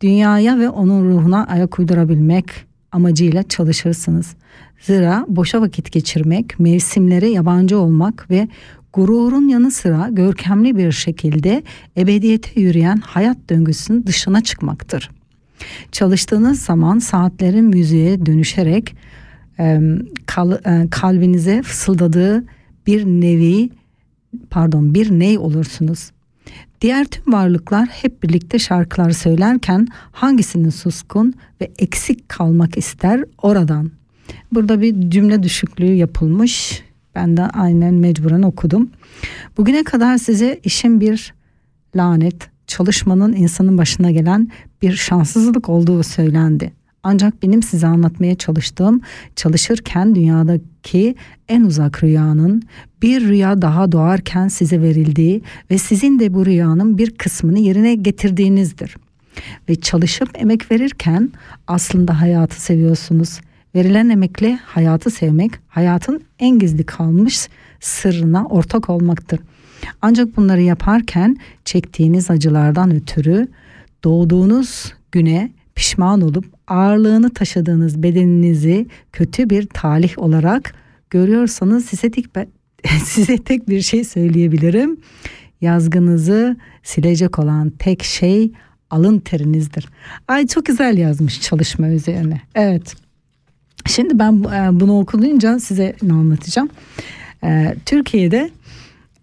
Dünyaya 0.00 0.58
ve 0.58 0.68
onun 0.68 1.10
ruhuna 1.10 1.46
ayak 1.46 1.78
uydurabilmek 1.78 2.44
amacıyla 2.92 3.42
çalışırsınız. 3.42 4.34
Zira 4.80 5.24
boşa 5.28 5.60
vakit 5.60 5.92
geçirmek, 5.92 6.60
mevsimlere 6.60 7.28
yabancı 7.28 7.78
olmak 7.78 8.30
ve 8.30 8.48
gururun 8.92 9.48
yanı 9.48 9.70
sıra 9.70 10.08
görkemli 10.10 10.76
bir 10.76 10.92
şekilde 10.92 11.62
ebediyete 11.96 12.60
yürüyen 12.60 12.96
hayat 12.96 13.36
döngüsünün 13.50 14.06
dışına 14.06 14.40
çıkmaktır. 14.40 15.10
Çalıştığınız 15.92 16.62
zaman 16.62 16.98
saatlerin 16.98 17.64
müziğe 17.64 18.26
dönüşerek 18.26 18.96
e, 19.58 19.80
kal, 20.26 20.58
kalbinize 20.90 21.62
fısıldadığı 21.62 22.44
bir 22.86 23.04
nevi 23.04 23.70
pardon 24.50 24.94
bir 24.94 25.10
ney 25.10 25.38
olursunuz. 25.38 26.10
Diğer 26.80 27.04
tüm 27.04 27.32
varlıklar 27.32 27.88
hep 27.88 28.22
birlikte 28.22 28.58
şarkılar 28.58 29.10
söylerken 29.10 29.88
hangisinin 30.12 30.70
suskun 30.70 31.34
ve 31.60 31.70
eksik 31.78 32.28
kalmak 32.28 32.78
ister 32.78 33.24
oradan. 33.42 33.90
Burada 34.52 34.80
bir 34.80 35.10
cümle 35.10 35.42
düşüklüğü 35.42 35.92
yapılmış. 35.94 36.82
Ben 37.14 37.36
de 37.36 37.42
aynen 37.42 37.94
mecburen 37.94 38.42
okudum. 38.42 38.90
Bugüne 39.56 39.84
kadar 39.84 40.18
size 40.18 40.60
işin 40.64 41.00
bir 41.00 41.34
lanet, 41.96 42.50
çalışmanın 42.66 43.32
insanın 43.32 43.78
başına 43.78 44.10
gelen 44.10 44.48
bir 44.82 44.92
şanssızlık 44.92 45.68
olduğu 45.68 46.02
söylendi. 46.02 46.77
Ancak 47.02 47.42
benim 47.42 47.62
size 47.62 47.86
anlatmaya 47.86 48.34
çalıştığım 48.34 49.00
çalışırken 49.36 50.14
dünyadaki 50.14 51.14
en 51.48 51.62
uzak 51.62 52.04
rüyanın 52.04 52.62
bir 53.02 53.28
rüya 53.28 53.62
daha 53.62 53.92
doğarken 53.92 54.48
size 54.48 54.82
verildiği 54.82 55.42
ve 55.70 55.78
sizin 55.78 56.18
de 56.18 56.34
bu 56.34 56.46
rüyanın 56.46 56.98
bir 56.98 57.10
kısmını 57.10 57.58
yerine 57.58 57.94
getirdiğinizdir. 57.94 58.96
Ve 59.68 59.74
çalışıp 59.74 60.28
emek 60.34 60.70
verirken 60.70 61.30
aslında 61.66 62.20
hayatı 62.20 62.60
seviyorsunuz. 62.60 63.40
Verilen 63.74 64.08
emekle 64.08 64.58
hayatı 64.64 65.10
sevmek 65.10 65.52
hayatın 65.68 66.22
en 66.38 66.58
gizli 66.58 66.84
kalmış 66.84 67.48
sırrına 67.80 68.46
ortak 68.46 68.90
olmaktır. 68.90 69.40
Ancak 70.02 70.36
bunları 70.36 70.62
yaparken 70.62 71.36
çektiğiniz 71.64 72.30
acılardan 72.30 72.94
ötürü 72.94 73.48
doğduğunuz 74.04 74.92
güne 75.12 75.50
pişman 75.78 76.20
olup 76.20 76.44
ağırlığını 76.68 77.30
taşıdığınız 77.30 78.02
bedeninizi 78.02 78.86
kötü 79.12 79.50
bir 79.50 79.66
talih 79.66 80.18
olarak 80.18 80.74
görüyorsanız 81.10 81.84
size 81.84 82.10
tek, 82.10 82.26
size 83.04 83.38
tek 83.38 83.68
bir 83.68 83.80
şey 83.80 84.04
söyleyebilirim. 84.04 85.00
Yazgınızı 85.60 86.56
silecek 86.82 87.38
olan 87.38 87.70
tek 87.70 88.02
şey 88.02 88.52
alın 88.90 89.18
terinizdir. 89.18 89.88
Ay 90.28 90.46
çok 90.46 90.66
güzel 90.66 90.98
yazmış 90.98 91.40
çalışma 91.40 91.88
üzerine. 91.88 92.40
Evet. 92.54 92.94
Şimdi 93.86 94.18
ben 94.18 94.32
e, 94.32 94.80
bunu 94.80 95.00
okuyunca 95.00 95.60
size 95.60 95.96
ne 96.02 96.12
anlatacağım. 96.12 96.68
E, 97.44 97.76
Türkiye'de 97.86 98.50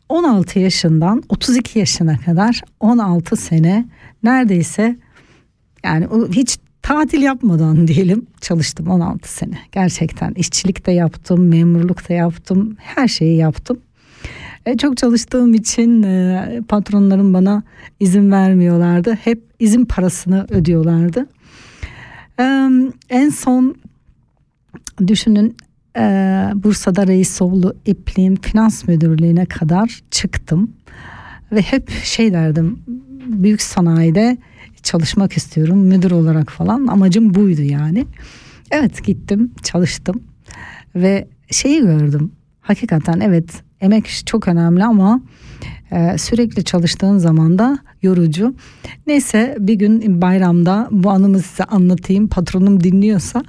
16 0.10 0.60
yaşından 0.60 1.24
32 1.30 1.80
yaşına 1.80 2.18
kadar 2.18 2.62
16 2.80 3.36
sene 3.36 3.86
neredeyse 4.24 4.96
yani 5.86 6.08
hiç 6.32 6.58
tatil 6.82 7.22
yapmadan 7.22 7.88
diyelim 7.88 8.26
çalıştım 8.42 8.88
16 8.88 9.34
sene. 9.34 9.58
Gerçekten 9.72 10.34
işçilik 10.34 10.86
de 10.86 10.92
yaptım, 10.92 11.48
memurluk 11.48 12.10
da 12.10 12.14
yaptım, 12.14 12.76
her 12.80 13.08
şeyi 13.08 13.38
yaptım. 13.38 13.78
E, 14.66 14.78
çok 14.78 14.98
çalıştığım 14.98 15.54
için 15.54 16.04
e, 16.04 16.62
patronlarım 16.68 17.34
bana 17.34 17.64
izin 18.00 18.32
vermiyorlardı. 18.32 19.14
Hep 19.14 19.44
izin 19.60 19.86
parasını 19.86 20.46
ödüyorlardı. 20.50 21.26
E, 22.40 22.44
en 23.10 23.30
son 23.30 23.76
düşünün 25.08 25.56
e, 25.98 26.02
Bursa'da 26.56 27.08
Reisoğlu 27.08 27.76
İpliğin 27.86 28.36
Finans 28.36 28.88
Müdürlüğü'ne 28.88 29.46
kadar 29.46 30.00
çıktım. 30.12 30.72
Ve 31.52 31.62
hep 31.62 31.90
şey 31.90 32.34
derdim 32.34 32.80
büyük 33.26 33.62
sanayide 33.62 34.38
çalışmak 34.86 35.38
istiyorum 35.38 35.78
müdür 35.78 36.12
olarak 36.12 36.52
falan 36.52 36.88
amacım 36.88 37.34
buydu 37.34 37.62
yani. 37.62 38.06
Evet 38.72 39.04
gittim 39.04 39.52
çalıştım 39.64 40.24
ve 40.96 41.28
şeyi 41.52 41.82
gördüm 41.82 42.32
hakikaten 42.62 43.20
evet 43.20 43.64
emek 43.82 44.24
çok 44.26 44.48
önemli 44.48 44.84
ama 44.84 45.22
e, 45.92 46.18
sürekli 46.18 46.64
çalıştığın 46.64 47.18
zaman 47.18 47.60
da 47.60 47.80
yorucu. 48.02 48.56
Neyse 49.08 49.58
bir 49.60 49.74
gün 49.74 50.22
bayramda 50.22 50.88
bu 50.92 51.10
anımı 51.10 51.40
size 51.40 51.64
anlatayım 51.64 52.28
patronum 52.28 52.84
dinliyorsa 52.84 53.44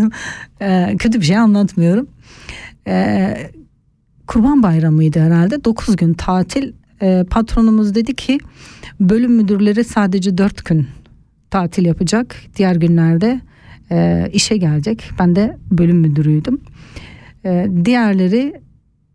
e, 0.60 0.96
kötü 0.98 1.20
bir 1.20 1.26
şey 1.26 1.36
anlatmıyorum. 1.36 2.08
E, 2.86 3.36
Kurban 4.26 4.62
Bayramı'ydı 4.62 5.20
herhalde 5.20 5.64
9 5.64 5.96
gün 5.96 6.14
tatil 6.14 6.72
e, 7.02 7.24
patronumuz 7.30 7.94
dedi 7.94 8.14
ki 8.14 8.38
bölüm 9.00 9.32
müdürleri 9.32 9.84
sadece 9.84 10.38
dört 10.38 10.64
gün 10.64 10.86
tatil 11.50 11.84
yapacak. 11.84 12.36
Diğer 12.56 12.76
günlerde 12.76 13.40
e, 13.90 14.28
işe 14.32 14.56
gelecek. 14.56 15.10
Ben 15.18 15.36
de 15.36 15.56
bölüm 15.70 15.96
müdürüydüm. 15.96 16.60
E, 17.44 17.66
diğerleri 17.84 18.60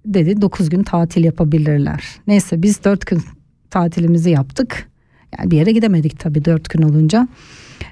dedi 0.05 0.41
dokuz 0.41 0.69
gün 0.69 0.83
tatil 0.83 1.23
yapabilirler. 1.23 2.03
Neyse 2.27 2.61
biz 2.63 2.83
dört 2.83 3.05
gün 3.05 3.21
tatilimizi 3.69 4.29
yaptık. 4.29 4.89
Yani 5.39 5.51
bir 5.51 5.57
yere 5.57 5.71
gidemedik 5.71 6.19
tabii 6.19 6.45
dört 6.45 6.69
gün 6.69 6.81
olunca. 6.81 7.27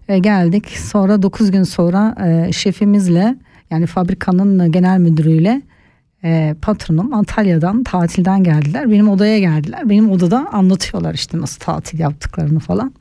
E, 0.08 0.20
geldik 0.20 0.68
sonra 0.70 1.22
dokuz 1.22 1.52
gün 1.52 1.64
sonra 1.64 2.16
e, 2.28 2.52
şefimizle 2.52 3.36
yani 3.72 3.86
fabrikanın 3.86 4.72
genel 4.72 5.00
müdürüyle 5.00 5.62
e, 6.24 6.56
patronum 6.62 7.14
Antalya'dan 7.14 7.84
tatilden 7.84 8.44
geldiler. 8.44 8.92
Benim 8.92 9.10
odaya 9.10 9.40
geldiler. 9.40 9.90
Benim 9.90 10.12
odada 10.12 10.48
anlatıyorlar 10.52 11.14
işte 11.14 11.40
nasıl 11.40 11.60
tatil 11.60 12.00
yaptıklarını 12.00 12.60
falan. 12.60 12.94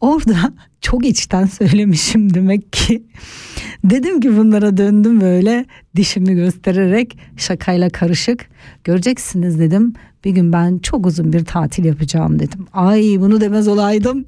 Orada 0.00 0.52
çok 0.80 1.06
içten 1.06 1.46
söylemişim 1.46 2.34
demek 2.34 2.72
ki. 2.72 3.02
Dedim 3.84 4.20
ki 4.20 4.36
bunlara 4.36 4.76
döndüm 4.76 5.20
böyle 5.20 5.66
dişimi 5.96 6.34
göstererek 6.34 7.18
şakayla 7.36 7.90
karışık. 7.90 8.48
Göreceksiniz 8.84 9.58
dedim. 9.58 9.94
Bir 10.24 10.30
gün 10.30 10.52
ben 10.52 10.78
çok 10.78 11.06
uzun 11.06 11.32
bir 11.32 11.44
tatil 11.44 11.84
yapacağım 11.84 12.38
dedim. 12.38 12.66
Ay 12.72 13.16
bunu 13.18 13.40
demez 13.40 13.68
olaydım. 13.68 14.24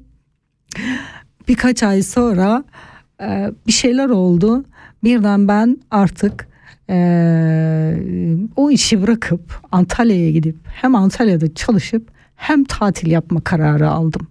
Birkaç 1.47 1.83
ay 1.83 2.03
sonra 2.03 2.63
e, 3.21 3.51
bir 3.67 3.71
şeyler 3.71 4.09
oldu. 4.09 4.65
Birden 5.03 5.47
ben 5.47 5.77
artık 5.91 6.47
ee, 6.91 7.97
o 8.55 8.71
işi 8.71 9.01
bırakıp 9.01 9.59
Antalya'ya 9.71 10.31
gidip 10.31 10.57
hem 10.65 10.95
Antalya'da 10.95 11.53
çalışıp 11.53 12.11
hem 12.35 12.63
tatil 12.63 13.11
yapma 13.11 13.41
kararı 13.41 13.89
aldım. 13.89 14.27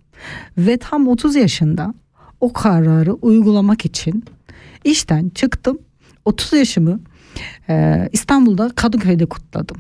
Ve 0.59 0.77
tam 0.77 1.09
30 1.09 1.37
yaşında 1.37 1.95
o 2.41 2.53
kararı 2.53 3.13
uygulamak 3.13 3.85
için 3.85 4.25
işten 4.85 5.29
çıktım. 5.29 5.79
30 6.25 6.53
yaşımı 6.53 7.01
e, 7.69 8.09
İstanbul'da 8.13 8.71
Kadıköy'de 8.77 9.27
kutladım. 9.27 9.77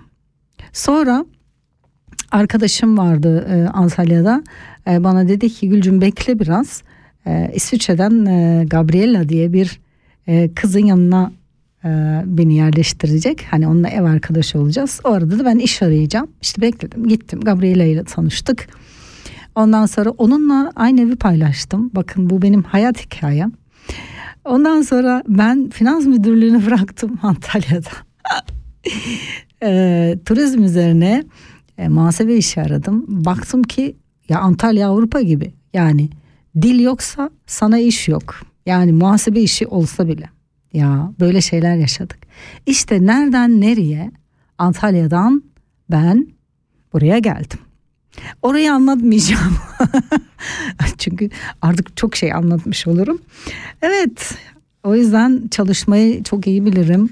Sonra 0.72 1.24
arkadaşım 2.30 2.98
vardı 2.98 3.46
e, 3.50 3.68
Antalya'da. 3.68 4.42
E, 4.86 5.04
bana 5.04 5.28
dedi 5.28 5.50
ki 5.50 5.68
Gülcüm 5.68 6.00
bekle 6.00 6.38
biraz. 6.38 6.82
E, 7.26 7.50
İsviçre'den 7.54 8.26
e, 8.26 8.64
Gabriella 8.64 9.28
diye 9.28 9.52
bir 9.52 9.80
e, 10.26 10.54
kızın 10.54 10.86
yanına 10.86 11.32
beni 12.24 12.54
yerleştirecek. 12.54 13.46
Hani 13.50 13.68
onunla 13.68 13.88
ev 13.88 14.04
arkadaşı 14.04 14.58
olacağız. 14.58 15.00
O 15.04 15.08
arada 15.08 15.38
da 15.38 15.44
ben 15.44 15.58
iş 15.58 15.82
arayacağım. 15.82 16.30
İşte 16.42 16.62
bekledim 16.62 17.08
gittim 17.08 17.40
Gabriela 17.40 17.84
ile 17.84 18.04
tanıştık. 18.04 18.68
Ondan 19.54 19.86
sonra 19.86 20.10
onunla 20.10 20.72
aynı 20.76 21.00
evi 21.00 21.16
paylaştım. 21.16 21.90
Bakın 21.94 22.30
bu 22.30 22.42
benim 22.42 22.62
hayat 22.62 23.04
hikayem. 23.04 23.52
Ondan 24.44 24.82
sonra 24.82 25.22
ben 25.28 25.70
finans 25.70 26.06
müdürlüğünü 26.06 26.66
bıraktım 26.66 27.18
Antalya'da. 27.22 27.90
e, 29.62 30.18
turizm 30.24 30.64
üzerine 30.64 31.24
e, 31.78 31.88
muhasebe 31.88 32.36
işi 32.36 32.60
aradım. 32.60 33.04
Baktım 33.08 33.62
ki 33.62 33.96
ya 34.28 34.40
Antalya 34.40 34.88
Avrupa 34.88 35.20
gibi. 35.20 35.52
Yani 35.72 36.08
dil 36.62 36.80
yoksa 36.80 37.30
sana 37.46 37.78
iş 37.78 38.08
yok. 38.08 38.34
Yani 38.66 38.92
muhasebe 38.92 39.40
işi 39.40 39.66
olsa 39.66 40.08
bile. 40.08 40.28
Ya 40.72 41.12
böyle 41.20 41.40
şeyler 41.40 41.76
yaşadık. 41.76 42.18
İşte 42.66 43.06
nereden 43.06 43.60
nereye 43.60 44.10
Antalya'dan 44.58 45.42
ben 45.90 46.26
buraya 46.92 47.18
geldim. 47.18 47.58
Orayı 48.42 48.72
anlatmayacağım. 48.72 49.56
Çünkü 50.98 51.30
artık 51.62 51.96
çok 51.96 52.16
şey 52.16 52.32
anlatmış 52.32 52.86
olurum. 52.86 53.22
Evet 53.82 54.34
o 54.84 54.96
yüzden 54.96 55.48
çalışmayı 55.50 56.24
çok 56.24 56.46
iyi 56.46 56.66
bilirim. 56.66 57.10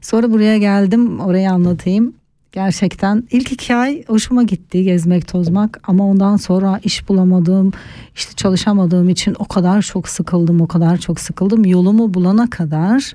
Sonra 0.00 0.30
buraya 0.32 0.58
geldim 0.58 1.20
orayı 1.20 1.50
anlatayım. 1.50 2.14
Gerçekten 2.56 3.24
ilk 3.30 3.52
iki 3.52 3.74
ay 3.74 4.04
hoşuma 4.06 4.42
gitti 4.42 4.84
gezmek 4.84 5.28
tozmak. 5.28 5.80
Ama 5.84 6.06
ondan 6.06 6.36
sonra 6.36 6.80
iş 6.84 7.08
bulamadığım 7.08 7.72
işte 8.14 8.34
çalışamadığım 8.34 9.08
için 9.08 9.36
o 9.38 9.44
kadar 9.44 9.82
çok 9.82 10.08
sıkıldım 10.08 10.60
o 10.60 10.66
kadar 10.66 10.96
çok 10.96 11.20
sıkıldım. 11.20 11.64
Yolumu 11.64 12.14
bulana 12.14 12.50
kadar 12.50 13.12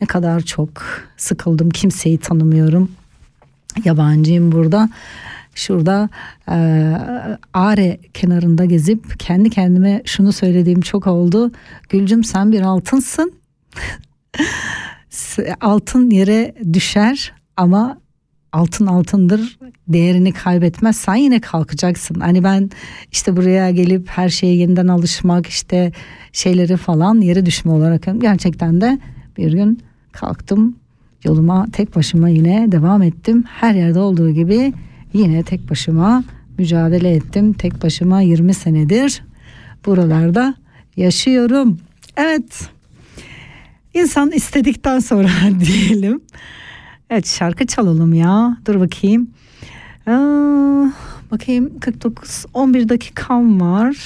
ne 0.00 0.06
kadar 0.06 0.40
çok 0.40 0.68
sıkıldım. 1.16 1.70
Kimseyi 1.70 2.18
tanımıyorum. 2.18 2.90
Yabancıyım 3.84 4.52
burada. 4.52 4.88
Şurada 5.54 6.08
e, 6.48 6.56
Are 7.54 7.98
kenarında 8.14 8.64
gezip 8.64 9.20
kendi 9.20 9.50
kendime 9.50 10.02
şunu 10.04 10.32
söylediğim 10.32 10.80
çok 10.80 11.06
oldu. 11.06 11.52
Gülcüm 11.88 12.24
sen 12.24 12.52
bir 12.52 12.60
altınsın. 12.60 13.32
Altın 15.60 16.10
yere 16.10 16.54
düşer 16.72 17.32
ama 17.56 18.03
altın 18.54 18.86
altındır 18.86 19.58
değerini 19.88 20.32
kaybetmezsen 20.32 21.14
yine 21.14 21.40
kalkacaksın. 21.40 22.20
Hani 22.20 22.44
ben 22.44 22.70
işte 23.12 23.36
buraya 23.36 23.70
gelip 23.70 24.08
her 24.08 24.28
şeye 24.28 24.56
yeniden 24.56 24.88
alışmak 24.88 25.46
işte 25.46 25.92
şeyleri 26.32 26.76
falan 26.76 27.20
yere 27.20 27.46
düşme 27.46 27.72
olarak 27.72 28.06
gerçekten 28.18 28.80
de 28.80 28.98
bir 29.36 29.52
gün 29.52 29.80
kalktım 30.12 30.76
yoluma 31.24 31.66
tek 31.72 31.96
başıma 31.96 32.28
yine 32.28 32.72
devam 32.72 33.02
ettim. 33.02 33.44
Her 33.48 33.74
yerde 33.74 33.98
olduğu 33.98 34.30
gibi 34.30 34.72
yine 35.12 35.42
tek 35.42 35.70
başıma 35.70 36.24
mücadele 36.58 37.10
ettim. 37.10 37.52
Tek 37.52 37.82
başıma 37.82 38.20
20 38.20 38.54
senedir 38.54 39.22
buralarda 39.86 40.54
yaşıyorum. 40.96 41.78
Evet. 42.16 42.68
İnsan 43.94 44.30
istedikten 44.30 44.98
sonra 44.98 45.28
diyelim. 45.60 46.20
Evet 47.14 47.26
şarkı 47.26 47.66
çalalım 47.66 48.14
ya. 48.14 48.56
Dur 48.66 48.80
bakayım. 48.80 49.30
Aa, 50.06 50.84
bakayım 51.30 51.78
49 51.80 52.46
11 52.54 52.88
dakikam 52.88 53.60
var. 53.60 53.96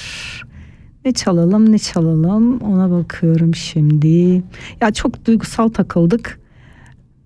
Ne 1.05 1.11
çalalım 1.11 1.71
ne 1.71 1.79
çalalım 1.79 2.61
ona 2.61 2.91
bakıyorum 2.91 3.55
şimdi. 3.55 4.43
Ya 4.81 4.91
çok 4.93 5.25
duygusal 5.25 5.67
takıldık. 5.67 6.39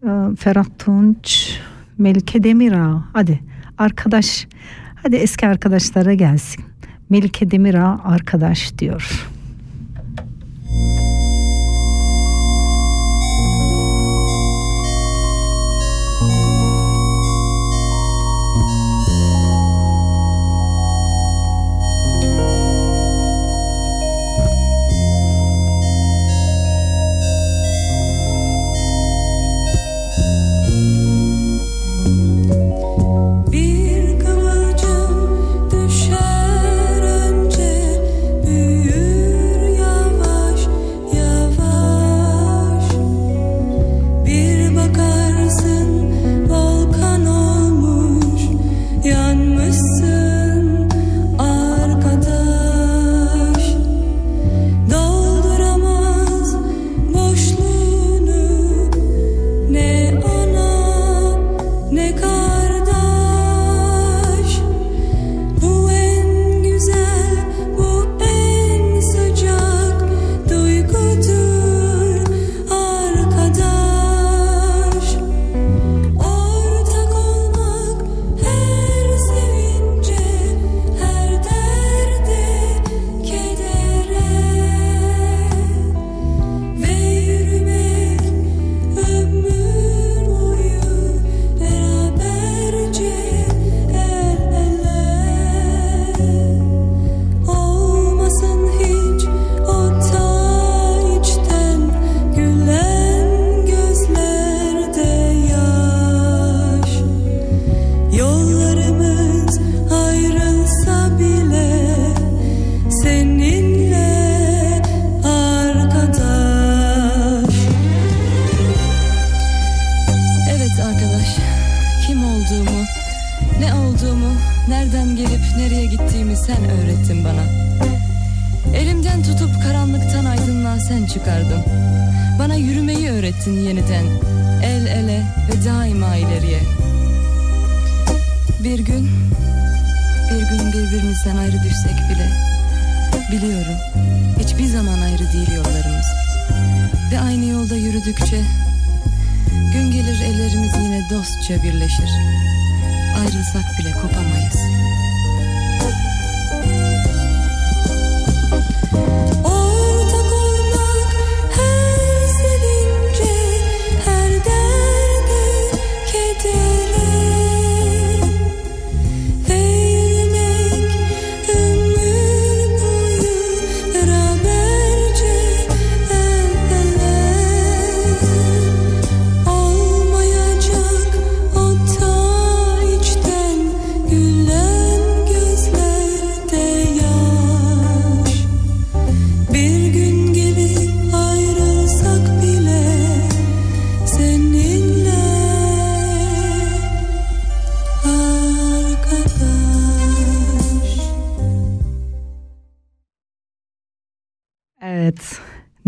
Ee, 0.04 0.08
Ferhat 0.40 0.80
Tunç, 0.80 1.58
Melike 1.98 2.44
Demira. 2.44 3.04
Hadi 3.14 3.40
arkadaş. 3.78 4.48
Hadi 5.04 5.16
eski 5.16 5.48
arkadaşlara 5.48 6.14
gelsin. 6.14 6.64
Melike 7.10 7.52
Demira 7.52 8.00
arkadaş 8.04 8.78
diyor. 8.80 9.30
Bir 10.70 11.03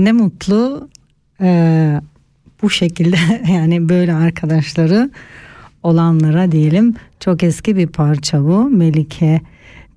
Ne 0.05 0.11
mutlu 0.11 0.89
e, 1.41 2.01
bu 2.61 2.69
şekilde 2.69 3.17
yani 3.53 3.89
böyle 3.89 4.13
arkadaşları 4.13 5.09
olanlara 5.83 6.51
diyelim. 6.51 6.95
Çok 7.19 7.43
eski 7.43 7.75
bir 7.75 7.87
parça 7.87 8.43
bu. 8.43 8.69
Melike 8.69 9.41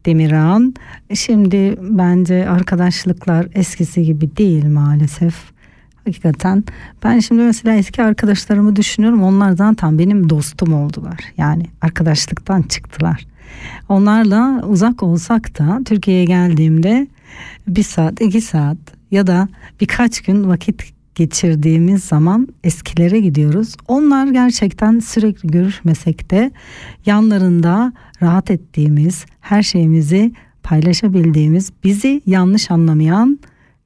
Demirhan. 0.07 0.75
Şimdi 1.15 1.77
bence 1.81 2.49
arkadaşlıklar 2.49 3.47
eskisi 3.55 4.03
gibi 4.03 4.37
değil 4.37 4.67
maalesef. 4.67 5.35
Hakikaten 6.05 6.65
ben 7.05 7.19
şimdi 7.19 7.43
mesela 7.43 7.77
eski 7.77 8.03
arkadaşlarımı 8.03 8.77
düşünüyorum. 8.77 9.23
Onlar 9.23 9.53
zaten 9.53 9.99
benim 9.99 10.31
dostum 10.31 10.75
oldular. 10.75 11.21
Yani 11.37 11.67
arkadaşlıktan 11.81 12.63
çıktılar. 12.63 13.27
Onlarla 13.89 14.63
uzak 14.67 15.03
olsak 15.03 15.59
da 15.59 15.81
Türkiye'ye 15.85 16.25
geldiğimde 16.25 17.07
bir 17.67 17.83
saat, 17.83 18.21
iki 18.21 18.41
saat 18.41 18.98
ya 19.11 19.27
da 19.27 19.49
birkaç 19.81 20.21
gün 20.21 20.49
vakit 20.49 20.93
geçirdiğimiz 21.15 22.05
zaman 22.05 22.49
eskilere 22.65 23.21
gidiyoruz. 23.21 23.75
Onlar 23.89 24.27
gerçekten 24.27 24.99
sürekli 24.99 25.49
görüşmesek 25.49 26.31
de 26.31 26.51
yanlarında 27.07 27.93
rahat 28.23 28.51
ettiğimiz, 28.51 29.27
her 29.41 29.63
şeyimizi 29.63 30.33
paylaşabildiğimiz, 30.63 31.73
bizi 31.85 32.23
yanlış 32.27 32.71
anlamayan 32.71 33.39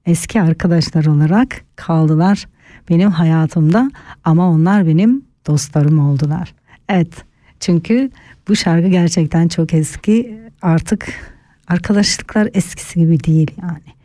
eski 0.07 0.43
arkadaşlar 0.43 1.07
olarak 1.07 1.65
kaldılar 1.77 2.47
benim 2.91 3.11
hayatımda 3.11 3.91
ama 4.25 4.51
onlar 4.51 4.87
benim 4.87 5.23
dostlarım 5.47 5.99
oldular. 5.99 6.55
Evet 6.89 7.13
çünkü 7.61 8.11
bu 8.49 8.57
şarkı 8.57 8.89
gerçekten 8.89 9.49
çok 9.49 9.75
eski 9.75 10.41
artık 10.63 11.33
arkadaşlıklar 11.69 12.49
eskisi 12.55 13.01
gibi 13.01 13.25
değil 13.25 13.51
yani. 13.63 14.02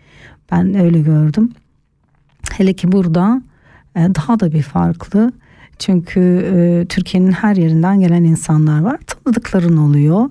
Ben 0.51 0.79
öyle 0.79 0.99
gördüm. 0.99 1.51
Hele 2.51 2.73
ki 2.73 2.91
burada 2.91 3.41
e, 3.95 3.99
daha 3.99 4.39
da 4.39 4.51
bir 4.51 4.61
farklı. 4.61 5.31
Çünkü 5.79 6.19
e, 6.55 6.85
Türkiye'nin 6.85 7.31
her 7.31 7.55
yerinden 7.55 7.99
gelen 7.99 8.23
insanlar 8.23 8.79
var. 8.81 8.99
Tanıdıkların 9.07 9.77
oluyor, 9.77 10.29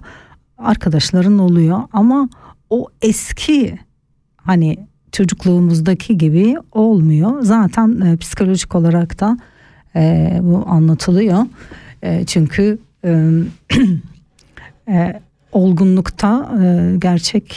arkadaşların 0.59 1.39
oluyor 1.39 1.83
ama 1.93 2.29
o 2.71 2.87
eski 3.03 3.79
hani 4.37 4.77
çocukluğumuzdaki 5.13 6.19
gibi 6.19 6.57
olmuyor. 6.73 7.43
Zaten 7.43 8.01
e, 8.01 8.17
psikolojik 8.17 8.75
olarak 8.75 9.21
da 9.21 9.39
e, 9.97 10.39
bu 10.43 10.65
anlatılıyor. 10.67 11.47
E, 12.03 12.25
çünkü 12.27 12.79
e, 13.05 13.31
e, 14.89 15.21
olgunlukta 15.53 16.59
e, 16.63 16.97
gerçek 16.99 17.57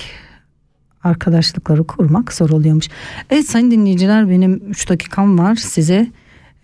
arkadaşlıkları 1.04 1.84
kurmak 1.84 2.34
zor 2.34 2.50
oluyormuş. 2.50 2.88
Evet 3.30 3.50
sayın 3.50 3.72
dinleyiciler 3.72 4.30
benim 4.30 4.62
3 4.70 4.90
dakikam 4.90 5.40
var 5.40 5.56
size 5.56 6.08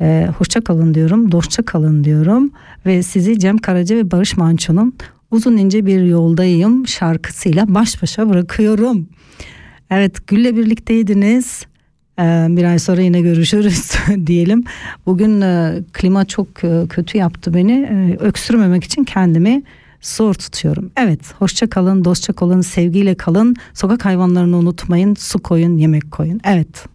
e, 0.01 0.27
hoşça 0.37 0.61
kalın 0.61 0.93
diyorum, 0.93 1.31
dostça 1.31 1.63
kalın 1.63 2.03
diyorum 2.03 2.51
ve 2.85 3.03
sizi 3.03 3.39
Cem 3.39 3.57
Karaca 3.57 3.95
ve 3.95 4.11
Barış 4.11 4.37
Manço'nun 4.37 4.93
Uzun 5.31 5.57
ince 5.57 5.85
bir 5.85 6.01
yoldayım 6.03 6.87
şarkısıyla 6.87 7.75
baş 7.75 8.01
başa 8.01 8.29
bırakıyorum. 8.29 9.09
Evet 9.89 10.27
Gül'le 10.27 10.57
birlikteydiniz. 10.57 11.65
Ee, 12.19 12.47
bir 12.49 12.63
ay 12.63 12.79
sonra 12.79 13.01
yine 13.01 13.21
görüşürüz 13.21 13.91
diyelim. 14.27 14.63
Bugün 15.05 15.41
e, 15.41 15.83
klima 15.93 16.25
çok 16.25 16.63
e, 16.63 16.87
kötü 16.89 17.17
yaptı 17.17 17.53
beni. 17.53 17.71
E, 17.71 18.23
öksürmemek 18.23 18.83
için 18.83 19.03
kendimi 19.03 19.63
zor 20.07 20.33
tutuyorum. 20.33 20.91
Evet 20.97 21.19
hoşça 21.39 21.69
kalın, 21.69 22.05
dostça 22.05 22.33
kalın, 22.33 22.61
sevgiyle 22.61 23.15
kalın. 23.15 23.55
Sokak 23.73 24.05
hayvanlarını 24.05 24.57
unutmayın. 24.57 25.15
Su 25.15 25.39
koyun, 25.39 25.77
yemek 25.77 26.11
koyun. 26.11 26.41
Evet. 26.43 26.94